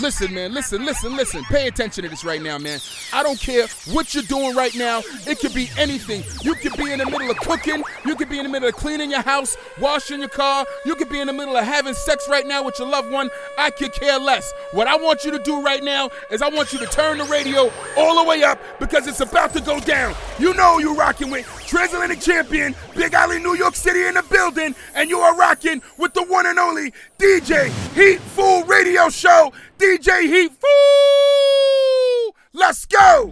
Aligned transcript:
Listen, 0.00 0.34
man, 0.34 0.52
listen, 0.52 0.84
listen, 0.84 1.16
listen. 1.16 1.44
Pay 1.44 1.68
attention 1.68 2.02
to 2.02 2.10
this 2.10 2.24
right 2.24 2.42
now, 2.42 2.58
man. 2.58 2.80
I 3.12 3.22
don't 3.22 3.38
care 3.38 3.66
what 3.92 4.14
you're 4.14 4.24
doing 4.24 4.54
right 4.56 4.74
now. 4.74 5.02
It 5.26 5.38
could 5.38 5.54
be 5.54 5.70
anything. 5.78 6.22
You 6.42 6.54
could 6.54 6.76
be 6.76 6.92
in 6.92 6.98
the 6.98 7.06
middle 7.06 7.30
of 7.30 7.36
cooking. 7.38 7.82
You 8.04 8.16
could 8.16 8.28
be 8.28 8.38
in 8.38 8.44
the 8.44 8.50
middle 8.50 8.68
of 8.68 8.74
cleaning 8.74 9.10
your 9.10 9.22
house, 9.22 9.56
washing 9.80 10.20
your 10.20 10.28
car. 10.28 10.66
You 10.84 10.94
could 10.96 11.08
be 11.08 11.20
in 11.20 11.28
the 11.28 11.32
middle 11.32 11.56
of 11.56 11.64
having 11.64 11.94
sex 11.94 12.26
right 12.28 12.46
now 12.46 12.62
with 12.64 12.78
your 12.78 12.88
loved 12.88 13.10
one. 13.10 13.30
I 13.56 13.70
could 13.70 13.92
care 13.92 14.18
less. 14.18 14.52
What 14.72 14.88
I 14.88 14.96
want 14.96 15.24
you 15.24 15.30
to 15.30 15.38
do 15.38 15.62
right 15.62 15.82
now 15.82 16.10
is 16.30 16.42
I 16.42 16.48
want 16.48 16.72
you 16.72 16.78
to 16.80 16.86
turn 16.86 17.18
the 17.18 17.24
radio 17.24 17.70
all 17.96 18.22
the 18.22 18.28
way 18.28 18.42
up 18.42 18.60
because 18.80 19.06
it's 19.06 19.20
about 19.20 19.52
to 19.54 19.60
go 19.60 19.80
down. 19.80 20.14
You 20.38 20.54
know 20.54 20.78
you're 20.78 20.96
rocking 20.96 21.30
with 21.30 21.46
Transatlantic 21.66 22.20
Champion, 22.20 22.74
Big 22.94 23.14
Alley, 23.14 23.40
New 23.40 23.54
York 23.54 23.74
City 23.74 24.06
in 24.06 24.14
the 24.14 24.22
building, 24.30 24.74
and 24.94 25.08
you 25.08 25.18
are 25.18 25.36
rocking 25.36 25.80
with 25.98 26.12
the 26.14 26.24
one 26.24 26.46
and 26.46 26.58
only 26.58 26.92
DJ 27.18 27.70
Heat 27.94 28.20
Fool 28.20 28.64
Radio 28.64 29.08
Show. 29.08 29.52
DJ 29.78 30.22
Heat 30.22 30.52
Fool! 30.52 32.34
Let's 32.52 32.86
go! 32.86 33.30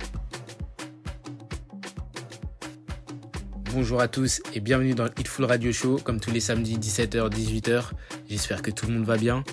Bonjour 3.74 4.01
à 4.02 4.09
tous 4.09 4.43
et 4.52 4.60
bienvenue 4.60 4.95
dans 4.95 5.05
le 5.05 5.12
Hitful 5.19 5.46
Radio 5.46 5.73
Show, 5.73 5.99
comme 6.05 6.21
tous 6.21 6.30
les 6.30 6.41
samedis 6.41 6.77
17h, 6.77 7.30
18h. 7.30 7.93
J'espère 8.29 8.60
que 8.60 8.71
tout 8.71 8.87
le 8.87 8.93
monde 8.93 9.05
va 9.07 9.16
bien. 9.16 9.45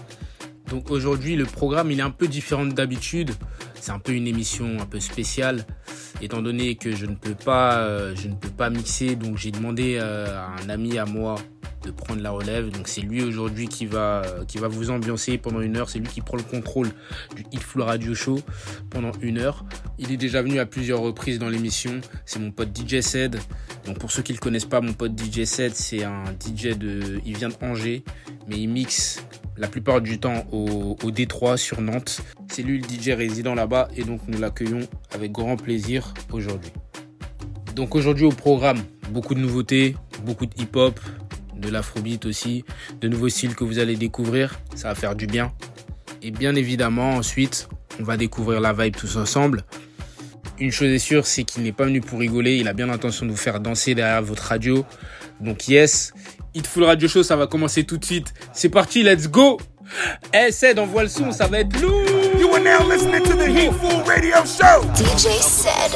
Donc 0.70 0.91
aujourd'hui, 0.91 1.35
le 1.35 1.46
programme 1.46 1.90
est 1.91 2.02
un 2.02 2.12
peu 2.12 2.27
différent 2.27 2.66
d'habitude. 2.66 3.32
C'est 3.80 3.91
un 3.91 3.99
peu 3.99 4.12
une 4.12 4.27
émission 4.27 4.77
un 4.80 4.85
peu 4.85 4.99
spéciale, 4.99 5.66
étant 6.22 6.41
donné 6.41 6.76
que 6.76 6.96
je 6.96 7.05
ne 7.05 7.16
peux 7.16 7.36
pas, 7.36 7.80
euh, 7.80 8.14
je 8.16 8.27
ne 8.27 8.36
peux 8.36 8.50
pas 8.50 8.70
mixer. 8.70 9.16
Donc 9.16 9.38
j'ai 9.38 9.52
demandé 9.52 9.98
euh, 10.00 10.27
à 10.38 10.55
un 10.64 10.70
ami 10.70 10.98
à 10.98 11.05
moi 11.05 11.36
de 11.84 11.91
prendre 11.91 12.22
la 12.22 12.32
relève. 12.32 12.70
Donc 12.70 12.88
c'est 12.88 13.02
lui 13.02 13.23
aujourd'hui 13.23 13.68
qui 13.68 13.86
va, 13.86 14.24
qui 14.48 14.58
va 14.58 14.68
vous 14.68 14.90
ambiancer 14.90 15.38
pendant 15.38 15.62
une 15.62 15.77
heure. 15.77 15.90
C'est 15.90 16.00
lui 16.00 16.08
qui 16.08 16.22
prend 16.22 16.38
le 16.38 16.44
contrôle 16.44 16.90
du 17.36 17.46
Hitful 17.52 17.82
Radio 17.82 18.13
Show 18.13 18.40
pendant 18.90 19.12
une 19.21 19.38
heure. 19.38 19.66
Il 19.98 20.12
est 20.12 20.18
déjà 20.18 20.41
venu 20.41 20.60
à 20.60 20.66
plusieurs 20.66 20.99
reprises 20.99 21.40
dans 21.40 21.49
l'émission. 21.49 22.02
C'est 22.26 22.40
mon 22.40 22.52
pote 22.52 22.77
DJ 22.77 23.02
Sed. 23.02 23.40
Donc 23.86 23.98
pour 23.99 24.12
ceux 24.12 24.21
qui 24.21 24.34
le 24.34 24.40
connaissent 24.40 24.65
pas, 24.65 24.82
mon 24.82 24.93
pote 24.93 25.18
DJ 25.18 25.46
Sed, 25.46 25.74
c'est 25.76 26.04
un 26.04 26.26
DJ 26.26 26.77
de, 26.77 27.21
il 27.26 27.38
vient 27.38 27.49
de 27.49 27.55
Angers, 27.62 28.04
mais 28.48 28.58
il 28.58 28.68
mixe 28.68 29.24
la 29.58 29.68
plupart 29.68 30.02
du 30.02 30.20
temps 30.20 30.46
au, 30.52 30.98
au 31.04 31.12
Détroit 31.12 31.58
sur 31.58 31.82
Nantes. 31.82 32.21
C'est 32.52 32.63
lui 32.63 32.80
le 32.80 32.88
DJ 32.88 33.10
résident 33.10 33.55
là-bas 33.55 33.90
et 33.96 34.04
donc 34.04 34.21
nous 34.27 34.40
l'accueillons 34.40 34.88
avec 35.13 35.32
grand 35.32 35.58
plaisir 35.58 36.09
aujourd'hui. 36.32 36.71
Donc 37.76 37.96
aujourd'hui 37.96 38.26
au 38.26 38.32
programme, 38.32 38.82
beaucoup 39.12 39.35
de 39.35 39.40
nouveautés, 39.40 39.96
beaucoup 40.26 40.46
de 40.46 40.54
hip-hop, 40.57 40.99
de 41.55 41.70
l'afrobeat 41.70 42.26
aussi, 42.26 42.65
de 43.02 43.07
nouveaux 43.07 43.29
styles 43.29 43.55
que 43.55 43.63
vous 43.63 43.79
allez 43.79 43.96
découvrir, 43.96 44.60
ça 44.76 44.90
va 44.90 44.96
faire 44.96 45.15
du 45.15 45.27
bien. 45.27 45.52
Et 46.21 46.32
bien 46.32 46.55
évidemment 46.55 47.12
ensuite, 47.15 47.70
on 47.99 48.04
va 48.04 48.18
découvrir 48.18 48.60
la 48.60 48.74
vibe 48.74 48.96
tous 48.96 49.18
ensemble. 49.18 49.63
Une 50.60 50.71
chose 50.71 50.90
est 50.90 50.99
sûre, 50.99 51.26
c'est 51.26 51.43
qu'il 51.43 51.63
n'est 51.63 51.71
pas 51.71 51.85
venu 51.85 52.02
pour 52.02 52.20
rigoler, 52.20 52.57
il 52.57 52.68
a 52.68 52.74
bien 52.74 52.87
l'intention 52.87 53.26
de 53.26 53.32
vous 53.32 53.37
faire 53.37 53.60
danser 53.62 53.96
derrière 53.96 54.21
votre 54.21 54.43
radio. 54.43 54.85
Donc 55.40 55.70
yes, 55.70 56.13
Hitful 56.54 56.84
Radio 56.84 57.07
Show, 57.07 57.24
ça 57.24 57.35
va 57.35 57.48
commencer 57.48 57.85
tout 57.85 57.98
de 57.98 58.04
suite. 58.04 58.34
C'est 58.52 58.70
parti, 58.70 59.04
let's 59.04 59.30
go 59.30 59.60
Eh, 60.34 60.52
Ced, 60.52 60.80
envoie 60.80 61.04
le 61.04 61.10
son, 61.10 61.32
ça 61.32 61.48
va 61.48 61.60
être 61.60 61.80
lourd 61.80 62.18
You 62.40 62.55
are 62.55 62.63
now 62.63 62.87
listening 62.87 63.21
to 63.26 63.35
the 63.35 63.51
Heat 63.51 63.73
Fool 63.73 64.01
Radio 64.06 64.45
Show. 64.45 64.81
DJ 64.95 65.41
said. 65.41 65.91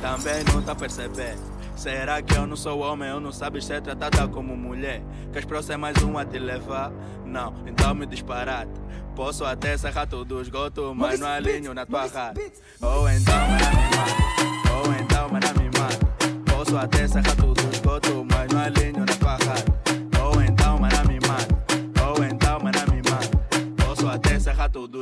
Também 0.00 0.44
não 0.44 0.62
tá 0.62 0.72
perceber. 0.72 1.36
Será 1.74 2.22
que 2.22 2.36
eu 2.36 2.46
não 2.46 2.54
sou 2.54 2.78
homem 2.78 3.12
ou 3.12 3.20
não 3.20 3.32
sabes 3.32 3.64
ser 3.64 3.82
tratada 3.82 4.28
como 4.28 4.56
mulher? 4.56 5.02
Que 5.32 5.40
as 5.40 5.44
próximas 5.44 5.74
é 5.74 5.76
mais 5.76 5.96
uma 6.04 6.22
a 6.22 6.24
te 6.24 6.38
levar? 6.38 6.92
Não, 7.26 7.52
então 7.66 7.96
me 7.96 8.06
disparate. 8.06 8.70
Posso 9.16 9.44
até 9.44 9.76
serrar 9.76 10.06
todo 10.06 10.36
o 10.36 10.40
esgoto, 10.40 10.94
mas 10.94 11.18
não 11.18 11.26
alinho 11.26 11.74
na 11.74 11.84
tua 11.84 12.06
rata. 12.06 12.40
Ou 12.80 13.10
então, 13.10 13.48
mas 13.48 13.68
me 13.68 13.96
mata. 13.96 14.74
Ou 14.76 14.94
então, 14.94 15.28
mas 15.32 15.52
me 15.52 15.78
mata. 15.78 16.06
Posso 16.46 16.78
até 16.78 17.08
serrar 17.08 17.34
todo 17.34 17.60
o 17.60 17.70
esgoto, 17.72 18.24
mas 18.30 18.52
não 18.52 18.60
alinho 18.60 19.00
na 19.00 19.14
tua 19.16 19.32
rata. 19.32 19.97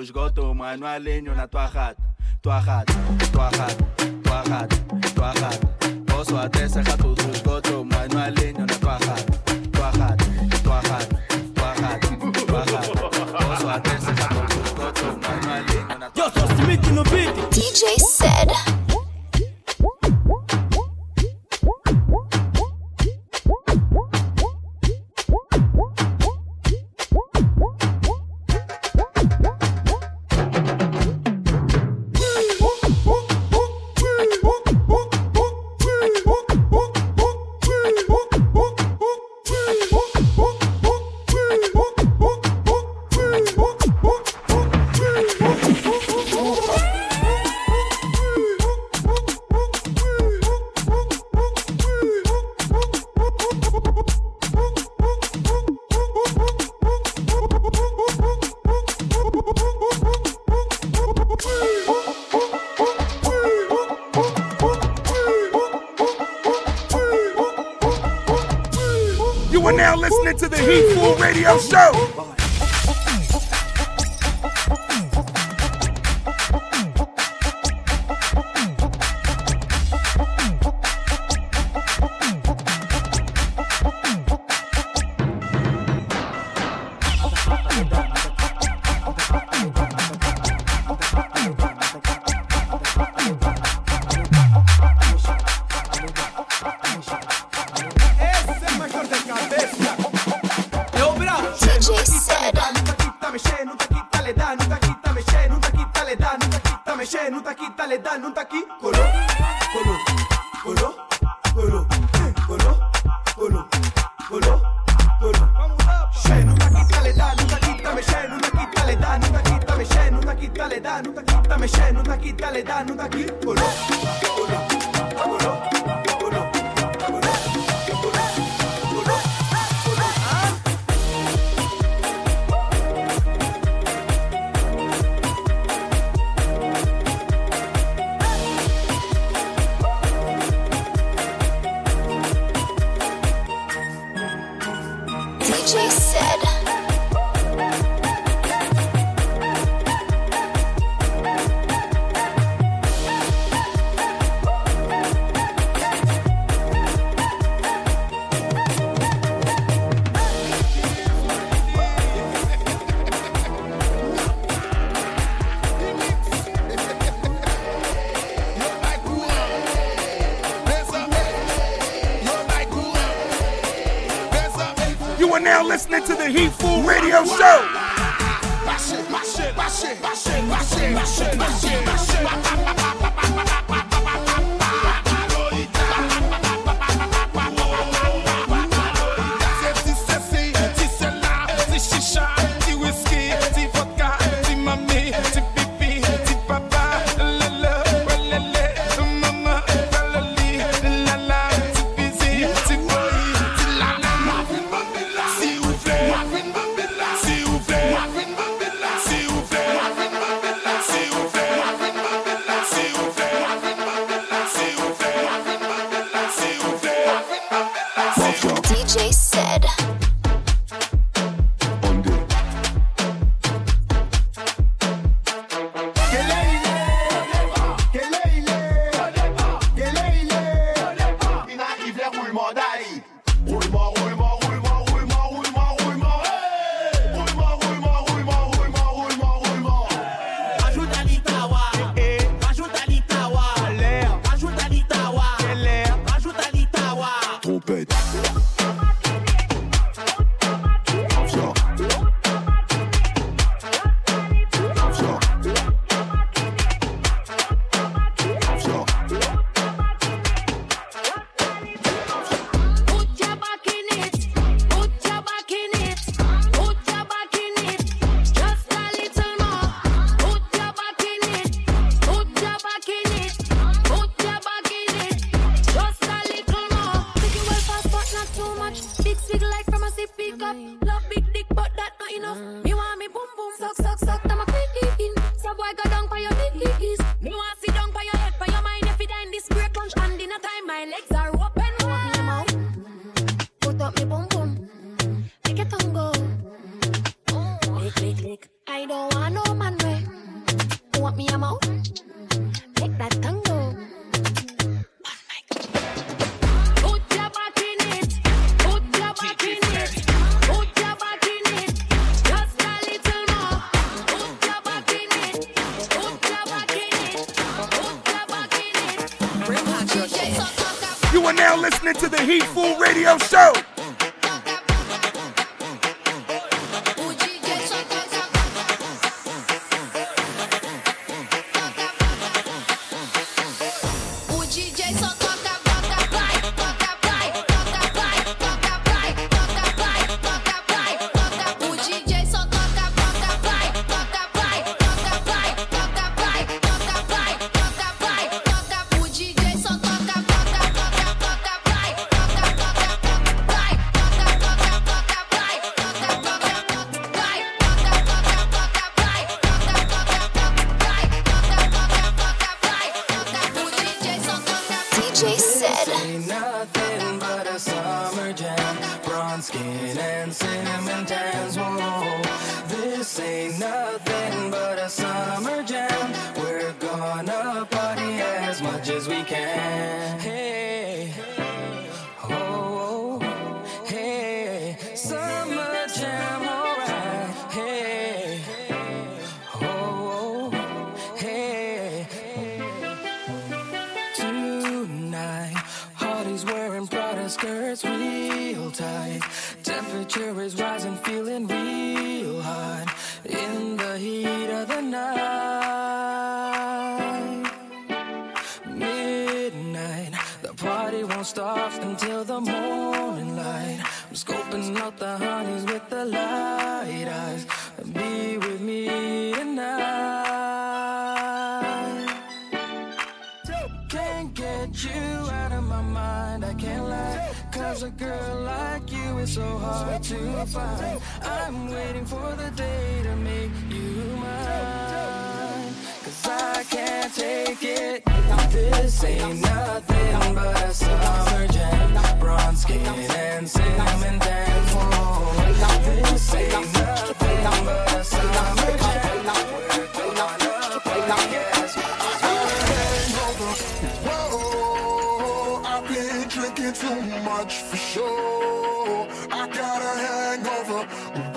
Esgoto, 0.06 0.54
mas 0.54 0.78
não 0.78 0.86
alinho 0.86 1.34
na 1.34 1.48
tua 1.48 1.66
rata. 1.66 2.00
Tua 2.40 2.60
rata, 2.60 2.92
tua 3.32 3.46
rata, 3.46 3.84
tua 4.22 4.42
rata, 4.42 4.76
tua 5.16 5.26
rata. 5.32 5.66
Posso 6.06 6.36
até 6.36 6.68
serrar 6.68 6.96
todo 6.96 7.20
o 7.26 7.30
esgoto, 7.32 7.84
mas 7.84 8.08
não 8.14 8.22
alinho 8.22 8.60
na 8.60 8.66
tua 8.66 8.92
rata. 8.92 9.32
Tua 9.72 9.90
rata, 9.90 10.24
tua 10.62 10.76
rata, 10.76 11.22
tua 11.56 11.72
rata, 11.72 12.08
tua 12.46 12.60
rata. 12.60 13.46
Posso 13.46 13.68
até 13.68 13.98
serrar 13.98 14.28
todo 14.28 14.56
o 14.56 14.64
esgoto, 14.64 15.18
mas 15.26 15.44
não 15.44 15.54
alinho 15.54 15.98
na 15.98 16.10
tua 16.10 16.24
Eu 16.24 16.30
sou 16.30 16.56
Smith 16.56 16.86
no 16.92 17.02
beat. 17.02 17.34
DJ 17.50 17.98
Sed. 17.98 18.75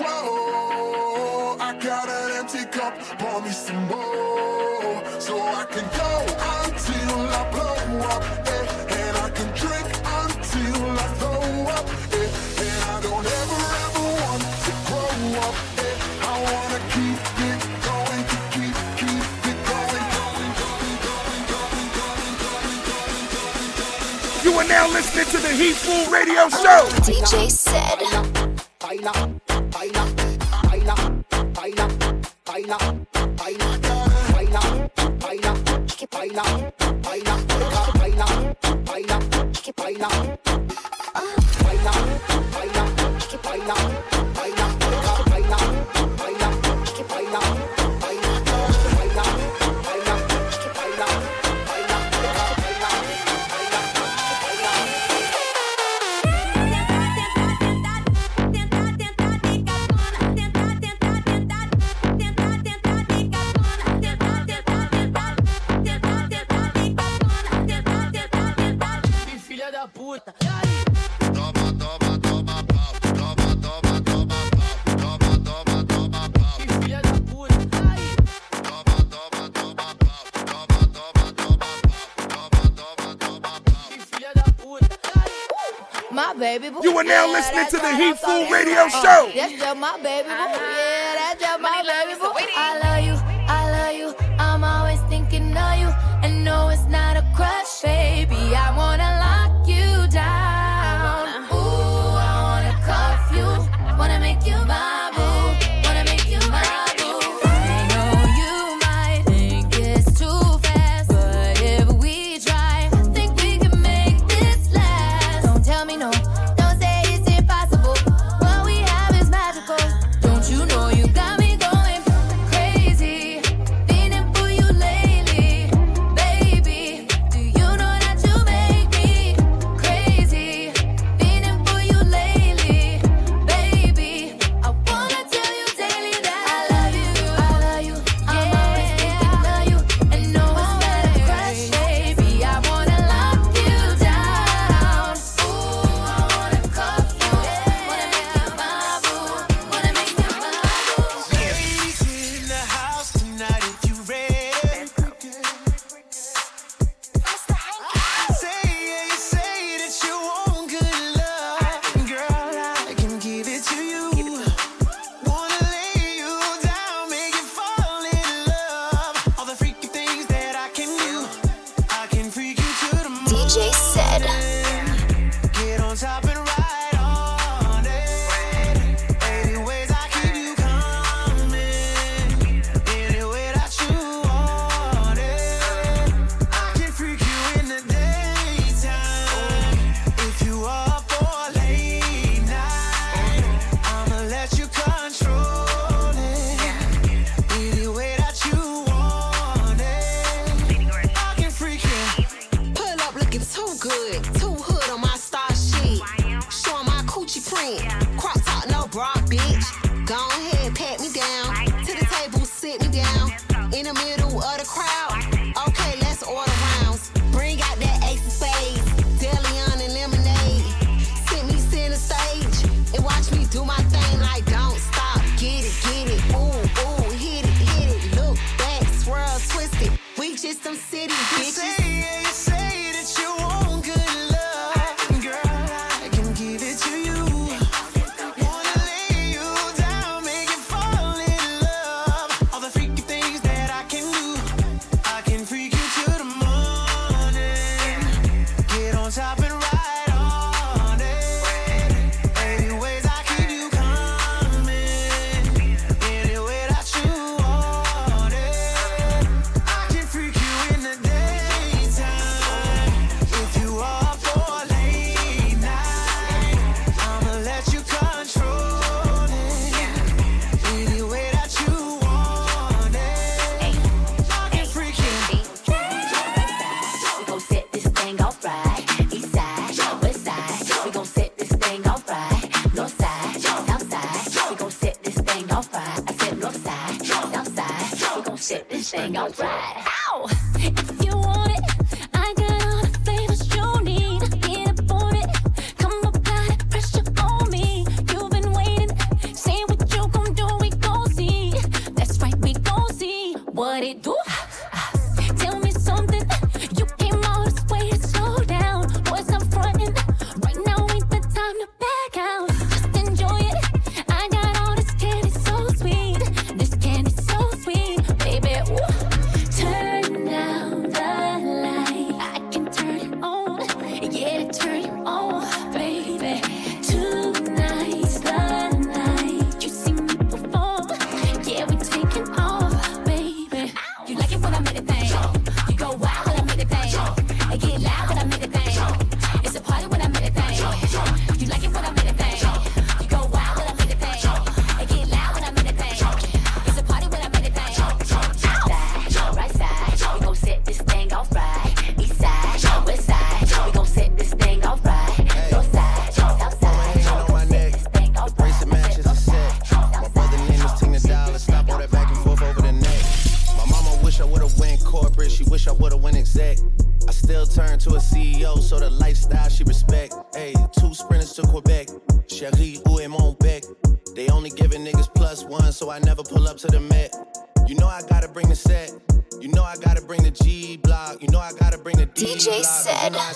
Whoa, 0.00 1.56
I 1.60 1.74
got 1.78 2.08
an 2.08 2.38
empty 2.38 2.64
cup, 2.66 2.94
pour 3.18 3.40
me 3.42 3.50
some 3.50 3.86
more. 3.88 5.02
So 5.20 5.38
I 5.38 5.64
can 5.66 5.86
go 6.02 6.12
until 6.64 7.18
I 7.38 7.42
blow 7.52 8.08
up 8.08 8.22
eh, 8.48 8.64
And 8.98 9.16
I 9.18 9.28
can 9.30 9.48
drink 9.54 9.88
until 10.20 10.80
I 10.96 11.06
throw 11.20 11.68
up 11.76 11.86
eh, 12.16 12.64
And 12.66 12.80
I 12.84 12.96
don't 13.06 13.26
ever, 13.40 13.60
ever 13.84 14.06
want 14.22 14.42
to 14.66 14.72
grow 14.88 15.14
up 15.46 15.56
eh, 15.78 15.94
I 16.24 16.34
wanna 16.48 16.80
keep 16.90 17.30
You 24.42 24.52
are 24.54 24.64
now 24.66 24.88
listening 24.88 25.26
to 25.26 25.38
the 25.38 25.48
Hitful 25.54 26.10
Radio 26.10 26.48
Show. 26.48 26.88
DJ 27.04 27.50
Sed. 27.50 28.00
show. 88.90 89.30
That's 89.34 89.52
just 89.52 89.76
my 89.78 89.96
baby 90.02 90.28
boo. 90.28 90.34
Yeah, 90.34 91.14
that's 91.14 91.40
just 91.40 91.60
my 91.60 91.82
baby 91.82 92.18
boo. 92.20 92.32
I 92.56 92.78
love. 92.78 92.89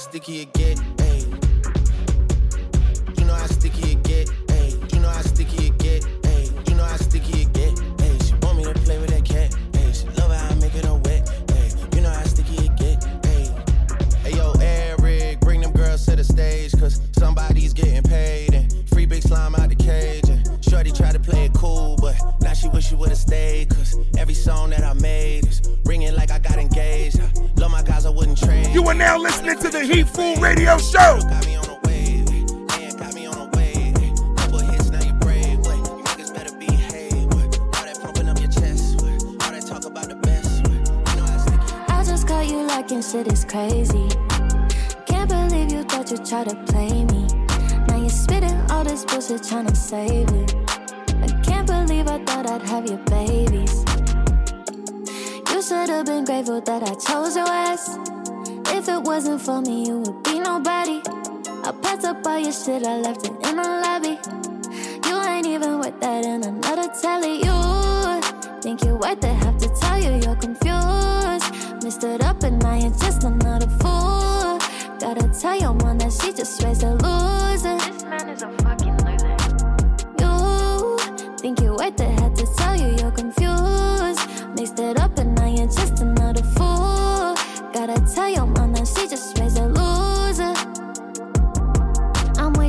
Sticky 0.04 0.44
get. 0.52 0.93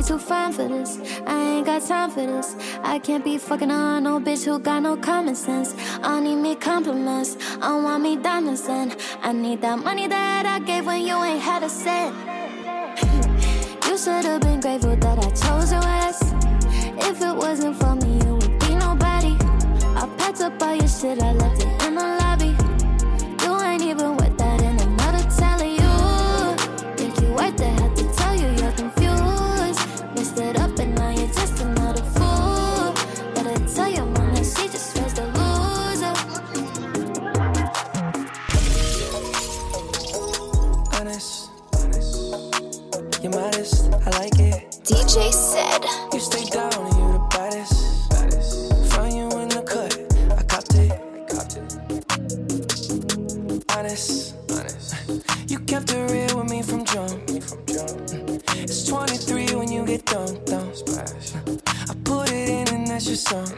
Too 0.06 0.18
fine 0.18 0.52
for 0.52 0.68
this. 0.68 1.00
I 1.26 1.56
ain't 1.56 1.66
got 1.66 1.82
time 1.82 2.10
for 2.10 2.24
this. 2.24 2.54
I 2.84 3.00
can't 3.00 3.24
be 3.24 3.38
fucking 3.38 3.72
on 3.72 4.04
no 4.04 4.20
bitch 4.20 4.44
who 4.44 4.58
got 4.60 4.82
no 4.82 4.96
common 4.96 5.34
sense. 5.34 5.74
I 6.00 6.20
need 6.20 6.36
me 6.36 6.54
compliments. 6.54 7.36
I 7.60 7.74
want 7.80 8.04
me 8.04 8.16
diamonds 8.16 8.68
and 8.68 8.96
I 9.22 9.32
need 9.32 9.60
that 9.62 9.80
money 9.80 10.06
that 10.06 10.46
I 10.46 10.60
gave 10.60 10.86
when 10.86 11.00
you 11.00 11.16
ain't 11.24 11.40
had 11.40 11.64
a 11.64 11.68
cent. 11.68 12.14
you 13.88 13.98
should 13.98 14.24
have 14.24 14.42
been 14.42 14.60
grateful 14.60 14.94
that 14.94 15.18
I 15.18 15.30
chose 15.30 15.72
your 15.72 15.82
ass. 15.82 16.20
If 17.08 17.20
it 17.20 17.34
wasn't 17.34 17.76
for 17.76 17.96
me, 17.96 18.20
you 18.24 18.34
would 18.34 18.58
be 18.60 18.74
nobody. 18.76 19.34
I 20.00 20.08
packed 20.18 20.40
up 20.40 20.62
all 20.62 20.76
your 20.76 20.88
shit, 20.88 21.20
I 21.20 21.32
left 21.32 21.45
Said. 45.16 45.82
You 46.12 46.20
stay 46.20 46.44
down 46.44 46.74
and 46.74 46.94
you 46.94 47.12
the 47.12 47.18
baddest. 47.30 48.12
Find 48.92 49.14
you 49.16 49.30
in 49.40 49.48
the 49.48 49.62
cut, 49.62 49.96
I 50.30 50.42
copped 50.42 50.74
it. 50.74 50.92
Honest, 53.74 54.34
honest. 54.50 54.94
you 55.50 55.58
kept 55.60 55.90
it 55.94 56.10
real 56.10 56.38
with 56.38 56.50
me 56.50 56.60
from 56.60 56.84
jump. 56.84 57.22
It's 58.58 58.86
23 58.86 59.54
when 59.56 59.72
you 59.72 59.86
get 59.86 60.04
done, 60.04 60.38
done. 60.44 60.70
I 61.88 61.94
put 62.04 62.30
it 62.30 62.50
in 62.50 62.68
and 62.74 62.86
that's 62.86 63.06
your 63.06 63.16
song. 63.16 63.48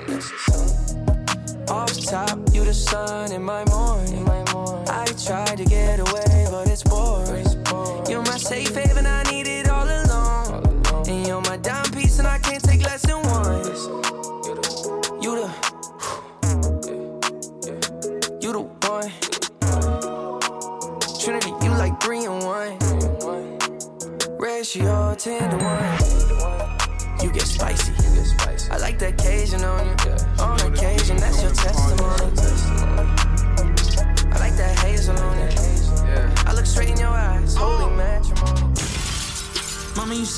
Off 1.69 1.93
top, 2.07 2.39
you 2.53 2.65
the 2.65 2.73
sun 2.73 3.33
in 3.33 3.43
my 3.43 3.65
morning. 3.65 3.88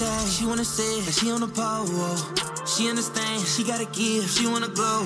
She 0.00 0.46
wanna 0.46 0.64
sit, 0.64 1.04
but 1.04 1.12
she 1.12 1.30
on 1.30 1.42
the 1.42 1.46
pole. 1.46 2.16
She 2.64 2.88
understand, 2.88 3.46
she 3.46 3.62
gotta 3.62 3.84
give, 3.84 4.30
she 4.30 4.46
wanna 4.46 4.68
glow. 4.68 5.04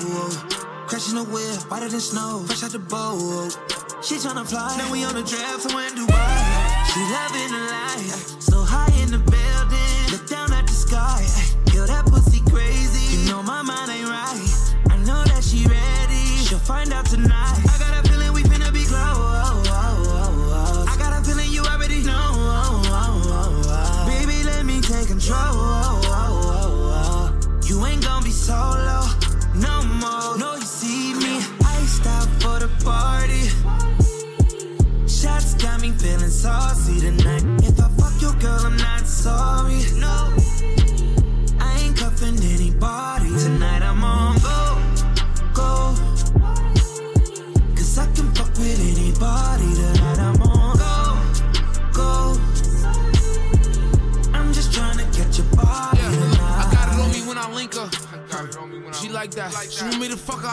Crashing 0.87 1.15
the 1.15 1.23
whip, 1.25 1.69
whiter 1.69 1.89
than 1.89 1.99
snow, 1.99 2.43
fresh 2.47 2.63
out 2.63 2.71
the 2.71 2.79
boat. 2.79 3.51
She 4.01 4.15
tryna 4.15 4.47
fly, 4.47 4.73
now 4.77 4.89
we 4.89 5.03
on 5.03 5.13
the 5.15 5.23
draft, 5.23 5.63
somewhere 5.63 5.87
in 5.87 5.95
Dubai. 5.95 6.85
She 6.93 7.01
loving 7.11 7.51
the 7.51 7.61
life, 7.75 8.34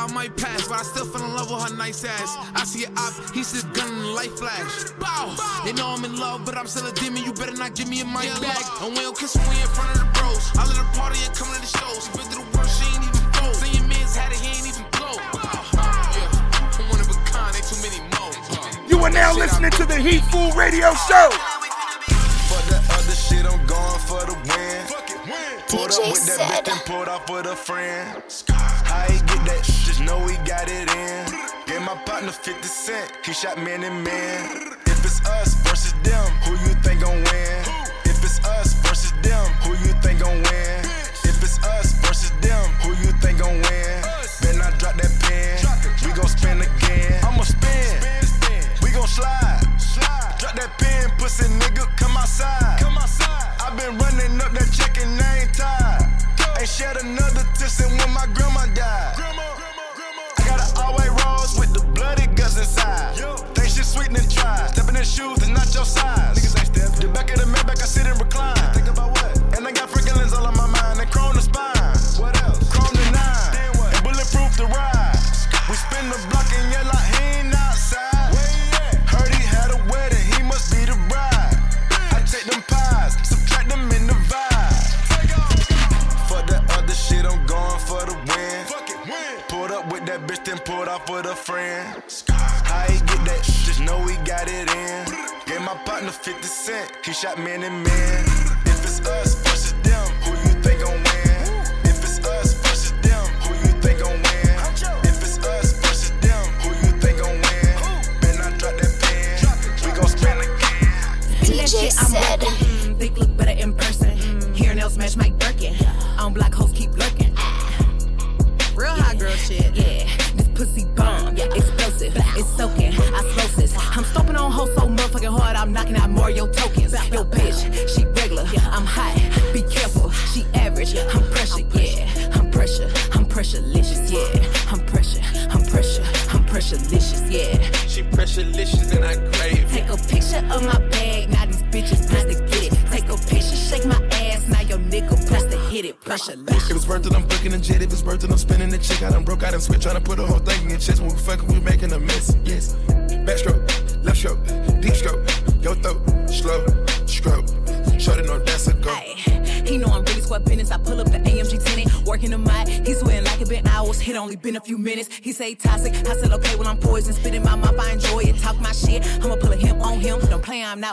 me 0.08 0.10
to 0.10 0.10
fuck 0.10 0.10
her, 0.10 0.12
I 0.12 0.14
might 0.14 0.36
pass, 0.36 0.68
but 0.68 0.78
I 0.78 0.82
still 0.82 1.06
fell 1.06 1.24
in 1.24 1.34
love 1.34 1.50
with 1.50 1.70
her 1.70 1.76
nice 1.76 2.04
ass. 2.04 2.36
I 2.54 2.64
see 2.64 2.84
it 2.84 2.90
up, 2.96 3.12
he 3.34 3.42
says 3.42 3.64
gun 3.74 3.88
in 3.88 3.98
the 4.02 4.08
light 4.08 4.30
flash. 4.38 4.90
Bow! 4.98 5.34
They 5.64 5.72
know 5.72 5.88
I'm 5.88 6.04
in 6.04 6.18
love, 6.18 6.44
but 6.44 6.56
I'm 6.56 6.66
still 6.66 6.86
a 6.86 6.92
demon. 6.92 7.24
You 7.24 7.32
better 7.32 7.56
not 7.56 7.74
give 7.74 7.88
me 7.88 8.00
a 8.00 8.04
mic 8.04 8.30
back. 8.40 8.82
And 8.82 8.90
we 8.90 9.00
don't 9.00 9.16
kiss 9.16 9.36
when 9.36 9.48
we 9.48 9.60
in 9.60 9.68
front 9.68 9.90
of 9.92 9.98
the 10.00 10.08
bros. 10.18 10.50
I 10.56 10.66
let 10.66 10.76
her 10.76 10.90
party 10.98 11.18
and 11.24 11.34
come 11.34 11.52
to 11.52 11.60
the 11.60 11.66
show. 11.66 11.90
She 12.00 12.10
been 12.16 12.26
through 12.30 12.44
the 12.44 12.58
worst, 12.58 12.80
she 12.80 12.86
ain't 12.94 13.04
even 13.04 13.24
go. 13.32 13.52
Say 13.52 13.70
your 13.78 13.86
man's 13.86 14.16
had 14.16 14.32
it, 14.32 14.40
he 14.40 14.48
ain't 14.58 14.68
even 14.68 14.86
blow. 14.92 15.16
Yeah, 15.38 16.78
I'm 16.78 16.88
one 16.90 17.00
of 17.00 17.08
a 17.10 17.16
kind, 17.28 17.54
ain't 17.54 17.66
too 17.66 17.78
many 17.82 18.00
more. 18.18 18.32
You 18.88 18.98
are 18.98 19.06
are 19.06 19.10
now 19.10 19.34
listening 19.34 19.70
to 19.72 19.84
the 19.84 19.96
Hitful 19.96 20.52
Radio 20.52 20.94
Show. 20.94 21.28
For 22.50 22.62
the 22.68 22.78
other 22.92 23.16
shit, 23.16 23.44
I'm 23.46 23.64
going 23.66 24.00
for 24.06 24.22
the 24.26 24.36
win. 24.46 24.72
Pulled 25.68 25.90
up 25.90 26.04
DJ 26.04 26.12
with 26.12 26.26
that 26.26 26.36
said. 26.36 26.64
bitch 26.64 26.72
and 26.72 26.80
pulled 26.86 27.08
off 27.08 27.30
with 27.30 27.46
a 27.46 27.56
friend. 27.56 28.22
He 29.10 29.18
get 29.18 29.44
that? 29.46 29.62
Just 29.64 30.00
know 30.00 30.26
he 30.26 30.36
got 30.48 30.68
it 30.68 30.88
in. 30.90 31.24
Gave 31.66 31.82
my 31.82 31.96
partner 32.04 32.32
50 32.32 32.62
cent. 32.68 33.12
He 33.24 33.32
shot 33.32 33.56
man 33.58 33.82
and 33.84 34.04
man. 34.04 34.74
If 34.86 35.04
it's 35.04 35.24
us 35.26 35.54
versus 35.64 35.94
them, 36.02 36.24
who 36.44 36.52
you 36.52 36.74
think 36.82 37.00
gon' 37.00 37.16
win? 37.16 37.56
If 38.04 38.22
it's 38.24 38.38
us 38.44 38.74
versus 38.84 39.12
them, 39.22 39.44
who 39.62 39.70
you 39.84 39.92
think 40.02 40.20
gon' 40.20 40.42
win? 40.42 40.78
If 41.24 41.42
it's 41.42 41.58
us 41.64 41.92
versus 42.04 42.32
them, 42.40 42.64
who 42.82 42.90
you 43.02 43.12
think 43.20 43.38
gon' 43.38 43.54
win? 43.54 43.92
Then 44.42 44.60
I 44.60 44.70
drop 44.78 44.96
that 44.96 45.12
pen. 45.24 45.58
We 46.04 46.12
gon' 46.12 46.28
spin 46.28 46.60
again. 46.60 47.24
I'ma 47.24 47.42
spin. 47.42 48.02
We 48.82 48.90
gon' 48.90 49.06
slide. 49.08 49.62
Drop 50.38 50.54
that 50.56 50.76
pen, 50.78 51.10
pussy 51.18 51.48
nigga, 51.48 51.86
come 51.96 52.16
outside. 52.16 52.80
Come 52.80 52.98
outside. 52.98 53.54
i 53.60 53.74
been 53.76 53.96
running 53.98 54.40
up 54.40 54.52
that 54.52 54.70
check 54.72 54.98
and 54.98 55.20
I 55.20 55.38
ain't 55.42 55.54
tired. 55.54 56.11
Ain't 56.62 56.70
shed 56.70 56.96
another 56.98 57.42
tear 57.58 57.66
since 57.66 57.90
when 57.90 58.14
my 58.14 58.24
grandma 58.34 58.66
died. 58.72 59.18
I 59.18 60.44
got 60.46 60.60
an 60.62 60.70
all-white 60.78 61.10
rose 61.26 61.58
with 61.58 61.74
the 61.74 61.84
bloody 61.90 62.28
guts 62.38 62.56
inside. 62.56 63.16
Think 63.52 63.68
shit 63.68 63.84
sweet 63.84 64.16
and 64.16 64.30
try. 64.30 64.68
Stepping 64.68 64.94
in 64.94 65.02
shoes 65.02 65.42
is 65.42 65.48
not 65.48 65.74
your 65.74 65.84
size. 65.84 66.38
Niggas 66.38 66.56
ain't 66.60 66.68
step. 66.70 67.00
The 67.00 67.08
back 67.08 67.32
of 67.32 67.40
the 67.40 67.46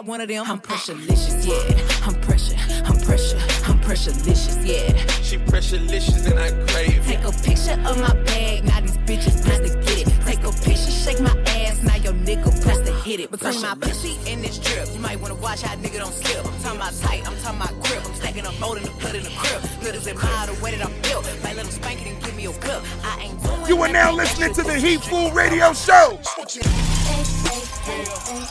one 0.10 0.22
of 0.22 0.28
them. 0.28 0.44
I'm 0.46 0.58
uh, 0.58 0.62
pressurelicious, 0.62 1.46
yeah. 1.46 2.08
I'm 2.08 2.20
pressure, 2.22 2.58
I'm 2.84 3.00
pressure, 3.06 3.38
I'm 3.70 3.80
pressurelicious, 3.80 4.58
yeah. 4.66 4.98
She 5.22 5.38
pressurelicious 5.38 6.26
and 6.26 6.40
I 6.40 6.50
crave 6.66 6.98
it. 6.98 7.04
Take 7.06 7.24
a 7.24 7.32
picture 7.32 7.80
of 7.88 7.96
my 8.00 8.14
bag, 8.24 8.66
now 8.66 8.82
these 8.82 8.98
bitches 9.06 9.46
press 9.46 9.60
to 9.60 9.70
get 9.86 10.08
it. 10.08 10.26
Take 10.26 10.44
a 10.44 10.52
picture, 10.52 10.92
shake 10.92 11.22
my 11.22 11.38
ass, 11.62 11.84
now 11.84 11.96
your 11.98 12.14
nigga 12.14 12.50
press 12.64 12.80
to 12.88 12.94
hit 13.06 13.20
it. 13.20 13.30
Between 13.30 13.62
my 13.62 13.76
pussy 13.76 14.18
and 14.28 14.44
this 14.44 14.58
drip, 14.58 14.90
you 14.92 15.00
might 15.00 15.20
wanna 15.22 15.36
watch 15.36 15.62
how 15.62 15.76
nigga 15.76 16.00
don't 16.00 16.12
slip. 16.12 16.44
I'm 16.44 16.60
talking 16.64 16.80
about 16.82 16.94
tight, 16.96 17.28
I'm 17.28 17.38
talking 17.44 17.62
about 17.62 17.84
grip. 17.84 18.04
I'm 18.04 18.16
stacking 18.16 18.48
up 18.48 18.60
more 18.60 18.76
than 18.76 18.86
the 18.86 18.92
blood 19.00 19.16
in 19.16 19.24
the 19.24 19.30
crib. 19.38 19.62
Niggas 19.86 20.08
admire 20.08 20.48
the 20.48 20.64
way 20.64 20.72
that 20.76 20.84
I'm 20.84 21.02
built. 21.04 21.24
Might 21.44 21.56
let 21.56 21.66
them 21.66 21.72
spank 21.72 22.02
it 22.02 22.08
and 22.08 22.24
give 22.24 22.36
me 22.36 22.46
a 22.48 22.52
clip. 22.54 22.82
I 23.04 23.30
ain't 23.30 23.44
doing 23.44 23.68
You 23.68 23.82
are 23.84 23.90
now 23.90 24.12
listening 24.12 24.56
to 24.56 24.64
the 24.64 24.74
Hitful 24.74 25.32
Radio 25.34 25.72
Show. 25.74 26.20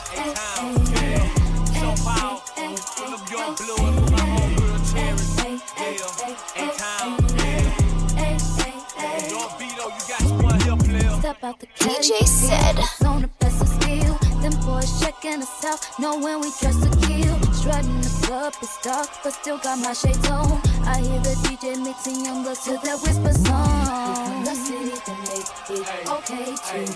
Step 0.09 1.28
boys 15.29 15.37
checking 15.37 15.41
us 15.41 15.65
out, 15.65 15.99
knowing 15.99 16.41
we 16.41 16.51
dress 16.59 16.79
to 16.81 16.89
kill. 17.07 17.53
Strutting 17.53 18.01
the 18.01 18.09
club, 18.23 18.53
it's 18.61 18.81
dark, 18.81 19.09
but 19.23 19.33
still 19.33 19.57
got 19.57 19.79
my 19.79 19.93
shades 19.93 20.29
on. 20.29 20.61
I 20.85 21.01
hear 21.01 21.19
the 21.19 21.35
DJ 21.43 21.81
mixing 21.83 22.25
young 22.25 22.43
girls 22.43 22.63
to 22.65 22.71
that 22.71 22.99
whisper 23.01 23.33
song. 23.33 24.43
The 24.43 24.55
city 24.55 24.95
to 25.05 25.13
make 25.27 25.49
it 25.79 26.09
okay 26.09 26.55
too. 26.69 26.93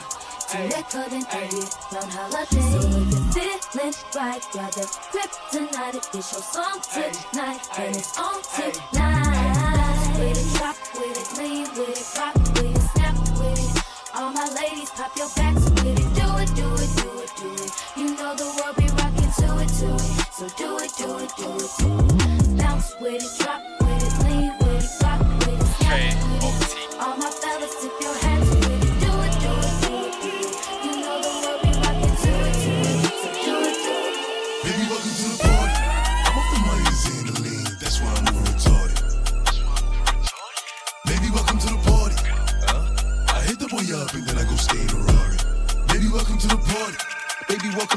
To 0.50 0.58
record 0.76 1.14
and 1.14 1.26
edit 1.32 1.76
round 1.92 2.12
holiday. 2.12 2.62
So 2.62 2.78
if 2.78 3.36
you're 3.36 3.60
feeling 3.72 3.94
right, 4.16 4.44
grab 4.52 4.72
the 4.74 5.00
grip 5.12 5.32
tonight. 5.52 5.96
It 5.96 6.16
is 6.16 6.32
your 6.32 6.42
song 6.42 6.80
tonight, 6.94 7.62
and 7.78 7.96
it's 7.96 8.18
on 8.20 8.42
tonight. 8.54 9.64
With 10.20 10.38
it, 10.38 10.58
drop 10.58 10.78
with 10.94 11.18
it, 11.18 11.42
lean 11.42 11.68
with 11.76 11.90
it, 11.90 12.20
rock 12.20 12.33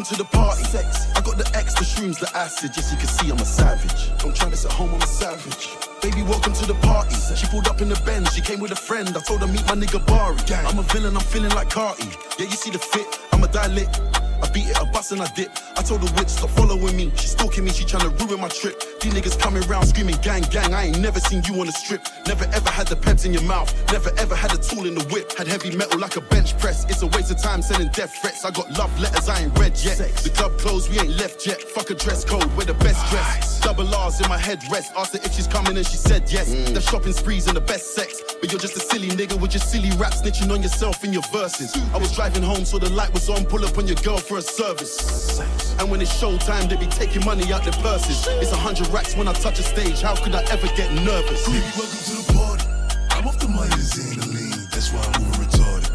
to 0.08 0.16
the 0.16 0.24
party. 0.24 0.62
Sex. 0.62 1.10
I 1.16 1.20
got 1.20 1.36
the 1.36 1.50
extra 1.56 1.84
shrooms, 1.84 2.18
the 2.20 2.30
acid. 2.36 2.70
Yes, 2.76 2.92
you 2.92 2.98
can 2.98 3.08
see 3.08 3.30
I'm 3.30 3.38
a 3.38 3.44
savage. 3.44 4.16
Don't 4.18 4.34
try 4.34 4.48
this 4.48 4.64
at 4.64 4.72
home, 4.72 4.94
I'm 4.94 5.02
a 5.02 5.06
savage. 5.06 5.70
Baby, 6.00 6.22
welcome 6.22 6.52
to 6.52 6.66
the 6.66 6.74
party. 6.74 7.16
She 7.34 7.46
pulled 7.46 7.66
up 7.66 7.80
in 7.80 7.88
the 7.88 8.00
Benz. 8.04 8.32
She 8.34 8.40
came 8.40 8.60
with 8.60 8.70
a 8.70 8.76
friend. 8.76 9.08
I 9.16 9.20
told 9.20 9.40
her 9.40 9.48
meet 9.48 9.66
my 9.66 9.74
nigga 9.74 10.04
Bari. 10.06 10.38
I'm 10.66 10.78
a 10.78 10.82
villain. 10.82 11.16
I'm 11.16 11.24
feeling 11.24 11.50
like 11.50 11.70
Carti. 11.70 12.06
Yeah, 12.38 12.46
you 12.46 12.56
see 12.56 12.70
the 12.70 12.78
fit. 12.78 13.18
I'm 13.32 13.42
a 13.42 13.48
dilate. 13.48 14.25
I 14.42 14.50
beat 14.50 14.68
it, 14.68 14.76
I 14.80 14.84
bust 14.90 15.12
and 15.12 15.22
I 15.22 15.26
dip. 15.34 15.50
I 15.76 15.82
told 15.82 16.02
the 16.02 16.12
witch 16.16 16.28
stop 16.28 16.50
following 16.50 16.96
me. 16.96 17.12
She 17.16 17.28
stalking 17.28 17.64
me. 17.64 17.70
She 17.70 17.84
trying 17.84 18.08
to 18.08 18.24
ruin 18.24 18.40
my 18.40 18.48
trip. 18.48 18.82
These 19.00 19.14
niggas 19.14 19.38
coming 19.38 19.62
round 19.68 19.88
screaming 19.88 20.16
gang 20.22 20.42
gang. 20.50 20.74
I 20.74 20.84
ain't 20.86 20.98
never 20.98 21.20
seen 21.20 21.42
you 21.46 21.60
on 21.60 21.66
the 21.66 21.72
strip. 21.72 22.02
Never 22.26 22.44
ever 22.52 22.70
had 22.70 22.88
the 22.88 22.96
peps 22.96 23.24
in 23.24 23.32
your 23.32 23.42
mouth. 23.42 23.70
Never 23.92 24.10
ever 24.18 24.34
had 24.34 24.52
a 24.52 24.58
tool 24.58 24.86
in 24.86 24.94
the 24.94 25.04
whip. 25.12 25.32
Had 25.36 25.46
heavy 25.46 25.74
metal 25.76 25.98
like 25.98 26.16
a 26.16 26.20
bench 26.20 26.58
press. 26.58 26.84
It's 26.84 27.02
a 27.02 27.06
waste 27.08 27.30
of 27.30 27.40
time 27.40 27.62
sending 27.62 27.88
death 27.88 28.14
threats. 28.20 28.44
I 28.44 28.50
got 28.50 28.70
love 28.78 28.92
letters 29.00 29.28
I 29.28 29.42
ain't 29.42 29.58
read 29.58 29.78
yet. 29.82 29.98
The 29.98 30.30
club 30.30 30.58
closed, 30.58 30.90
we 30.90 30.98
ain't 30.98 31.16
left 31.16 31.46
yet. 31.46 31.60
Fuck 31.60 31.90
a 31.90 31.94
dress 31.94 32.24
code, 32.24 32.50
we're 32.56 32.64
the 32.64 32.74
best 32.74 33.10
dress. 33.10 33.60
Double 33.60 33.92
R's 33.94 34.20
in 34.20 34.28
my 34.28 34.38
head 34.38 34.62
rest. 34.70 34.92
Asked 34.96 35.14
her 35.16 35.20
if 35.24 35.34
she's 35.34 35.46
coming 35.46 35.76
and 35.76 35.86
she 35.86 35.96
said 35.96 36.30
yes. 36.30 36.54
Mm. 36.54 36.74
The 36.74 36.80
shopping 36.80 37.12
sprees 37.12 37.46
and 37.48 37.56
the 37.56 37.60
best 37.60 37.94
sex. 37.94 38.22
But 38.40 38.52
you're 38.52 38.60
just 38.60 38.76
a 38.76 38.80
silly 38.80 39.08
nigga 39.08 39.40
with 39.40 39.54
your 39.54 39.60
silly 39.60 39.90
rap 39.96 40.12
snitching 40.12 40.50
on 40.52 40.62
yourself 40.62 41.04
in 41.04 41.12
your 41.12 41.26
verses. 41.32 41.76
I 41.92 41.98
was 41.98 42.14
driving 42.14 42.42
home 42.42 42.64
so 42.64 42.78
the 42.78 42.90
light 42.90 43.12
was 43.12 43.28
on. 43.28 43.44
Pull 43.44 43.64
up 43.64 43.76
on 43.78 43.86
your 43.86 43.96
girl 43.96 44.18
for 44.26 44.38
a 44.38 44.42
service. 44.42 45.38
And 45.78 45.90
when 45.90 46.00
it's 46.00 46.12
showtime, 46.20 46.68
they 46.68 46.76
be 46.76 46.86
taking 46.86 47.24
money 47.24 47.52
out 47.52 47.62
their 47.62 47.72
purses. 47.74 48.26
It's 48.42 48.50
a 48.50 48.56
hundred 48.56 48.88
racks 48.88 49.16
when 49.16 49.28
I 49.28 49.32
touch 49.32 49.58
a 49.60 49.62
stage. 49.62 50.00
How 50.00 50.16
could 50.16 50.34
I 50.34 50.42
ever 50.50 50.66
get 50.74 50.92
nervous? 50.92 51.46
Baby, 51.46 51.62
welcome 51.78 51.98
to 51.98 52.14
the 52.18 52.32
party. 52.34 52.66
I'm 53.10 53.26
off 53.28 53.38
the 53.38 53.48
minus 53.48 53.96
and 53.98 54.20
the 54.20 54.26
lean. 54.26 54.68
That's 54.72 54.92
why 54.92 55.00
I'm 55.00 55.22
moving 55.22 55.46
retarded. 55.46 55.92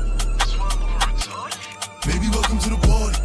Baby, 2.08 2.30
welcome 2.32 2.60
to 2.60 2.70
the 2.70 2.80
party. 2.88 3.20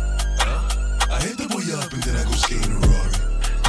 I 1.12 1.20
hit 1.22 1.38
the 1.38 1.46
boy 1.48 1.62
up 1.78 1.92
and 1.92 2.02
then 2.02 2.16
I 2.16 2.24
go 2.24 2.32
skate 2.32 2.66
in 2.66 2.72
a 2.72 2.78
Rari. 2.78 3.14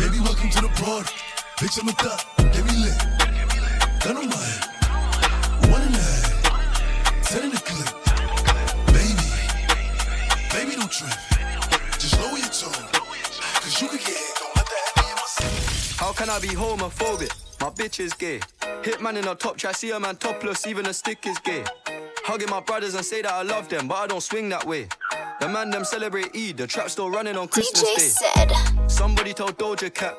Baby, 0.01 0.19
welcome 0.23 0.49
to 0.49 0.61
the 0.61 0.69
party. 0.81 1.13
Bitch, 1.59 1.79
I'm 1.81 1.89
a 1.89 1.91
thot. 1.91 2.25
Get 2.37 2.65
me 2.65 2.73
lit. 2.81 2.97
Gun 4.03 4.17
on 4.17 4.29
my 4.29 4.35
head. 4.35 4.56
Can 16.17 16.31
I 16.31 16.39
be 16.39 16.47
homophobic? 16.47 17.31
My 17.61 17.69
bitch 17.69 17.99
is 17.99 18.13
gay. 18.13 18.39
Hitman 18.81 19.17
in 19.17 19.27
a 19.27 19.35
top 19.35 19.57
try, 19.57 19.71
see 19.71 19.91
a 19.91 19.99
man 19.99 20.15
topless, 20.15 20.65
even 20.65 20.87
a 20.87 20.93
stick 20.93 21.25
is 21.27 21.37
gay. 21.39 21.63
Hugging 22.25 22.49
my 22.49 22.59
brothers 22.59 22.95
and 22.95 23.05
say 23.05 23.21
that 23.21 23.31
I 23.31 23.43
love 23.43 23.69
them, 23.69 23.87
but 23.87 23.95
I 23.95 24.07
don't 24.07 24.21
swing 24.21 24.49
that 24.49 24.65
way. 24.65 24.87
The 25.39 25.47
man 25.47 25.69
them 25.69 25.85
celebrate 25.85 26.35
Eid, 26.35 26.57
the 26.57 26.65
trap 26.65 26.89
still 26.89 27.11
running 27.11 27.37
on 27.37 27.47
Christmas 27.47 27.83
DJ 27.83 27.95
Day. 27.97 28.07
said. 28.07 28.89
Somebody 28.89 29.33
told 29.33 29.57
Doja 29.59 29.93
Cat 29.93 30.17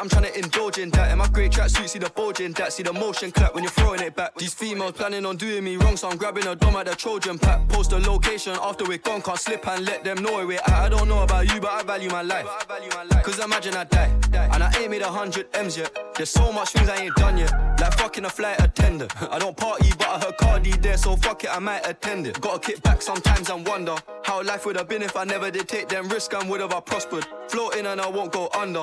I'm 0.00 0.08
trying 0.08 0.32
to 0.32 0.38
indulge 0.38 0.78
in 0.78 0.88
that. 0.92 1.12
In 1.12 1.18
my 1.18 1.28
great 1.28 1.52
tracksuit, 1.52 1.86
see 1.90 1.98
the 1.98 2.08
bulge 2.08 2.40
in 2.40 2.52
that. 2.52 2.72
See 2.72 2.82
the 2.82 2.92
motion 2.92 3.30
clap 3.30 3.54
when 3.54 3.64
you're 3.64 3.70
throwing 3.72 4.00
it 4.00 4.16
back. 4.16 4.34
These 4.34 4.54
females 4.54 4.92
planning 4.92 5.26
on 5.26 5.36
doing 5.36 5.62
me 5.62 5.76
wrong, 5.76 5.94
so 5.98 6.08
I'm 6.08 6.16
grabbing 6.16 6.46
a 6.46 6.56
dome 6.56 6.76
at 6.76 6.86
the 6.86 6.96
Trojan 6.96 7.38
pack. 7.38 7.68
Post 7.68 7.90
the 7.90 7.98
location 7.98 8.56
after 8.62 8.84
we're 8.86 8.96
gone, 8.96 9.20
can't 9.20 9.38
slip 9.38 9.68
and 9.68 9.84
let 9.84 10.02
them 10.02 10.22
know 10.22 10.46
where 10.46 10.56
at. 10.56 10.70
I 10.70 10.88
don't 10.88 11.06
know 11.06 11.22
about 11.22 11.52
you, 11.52 11.60
but 11.60 11.70
I 11.72 11.82
value 11.82 12.08
my 12.08 12.22
life. 12.22 12.46
Cause 13.22 13.38
imagine 13.40 13.74
I 13.74 13.84
die, 13.84 14.10
and 14.32 14.62
I 14.62 14.72
ain't 14.80 14.90
made 14.90 15.02
a 15.02 15.08
hundred 15.08 15.48
M's 15.52 15.76
yet. 15.76 15.94
There's 16.16 16.30
so 16.30 16.50
much 16.50 16.70
things 16.70 16.88
I 16.88 16.96
ain't 16.96 17.14
done 17.16 17.36
yet. 17.36 17.52
Like 17.78 17.92
fucking 17.98 18.24
a 18.24 18.30
flight 18.30 18.58
attendant. 18.58 19.12
I 19.30 19.38
don't 19.38 19.54
party, 19.54 19.90
but 19.98 20.08
I 20.08 20.18
heard 20.18 20.38
Cardi 20.38 20.70
there, 20.70 20.96
so 20.96 21.14
fuck 21.14 21.44
it, 21.44 21.54
I 21.54 21.58
might 21.58 21.86
attend 21.86 22.26
it. 22.26 22.40
Gotta 22.40 22.58
kick 22.58 22.82
back 22.82 23.02
sometimes 23.02 23.50
and 23.50 23.66
wonder 23.68 23.96
how 24.24 24.42
life 24.42 24.64
would 24.64 24.76
have 24.76 24.88
been 24.88 25.02
if 25.02 25.14
I 25.14 25.24
never 25.24 25.50
did 25.50 25.68
take 25.68 25.88
them 25.88 26.08
risks 26.08 26.34
and 26.34 26.48
would 26.48 26.62
have 26.62 26.72
I 26.72 26.80
prospered. 26.80 27.26
Floating 27.48 27.84
and 27.84 28.00
I 28.00 28.08
won't 28.08 28.32
go 28.32 28.48
under. 28.56 28.82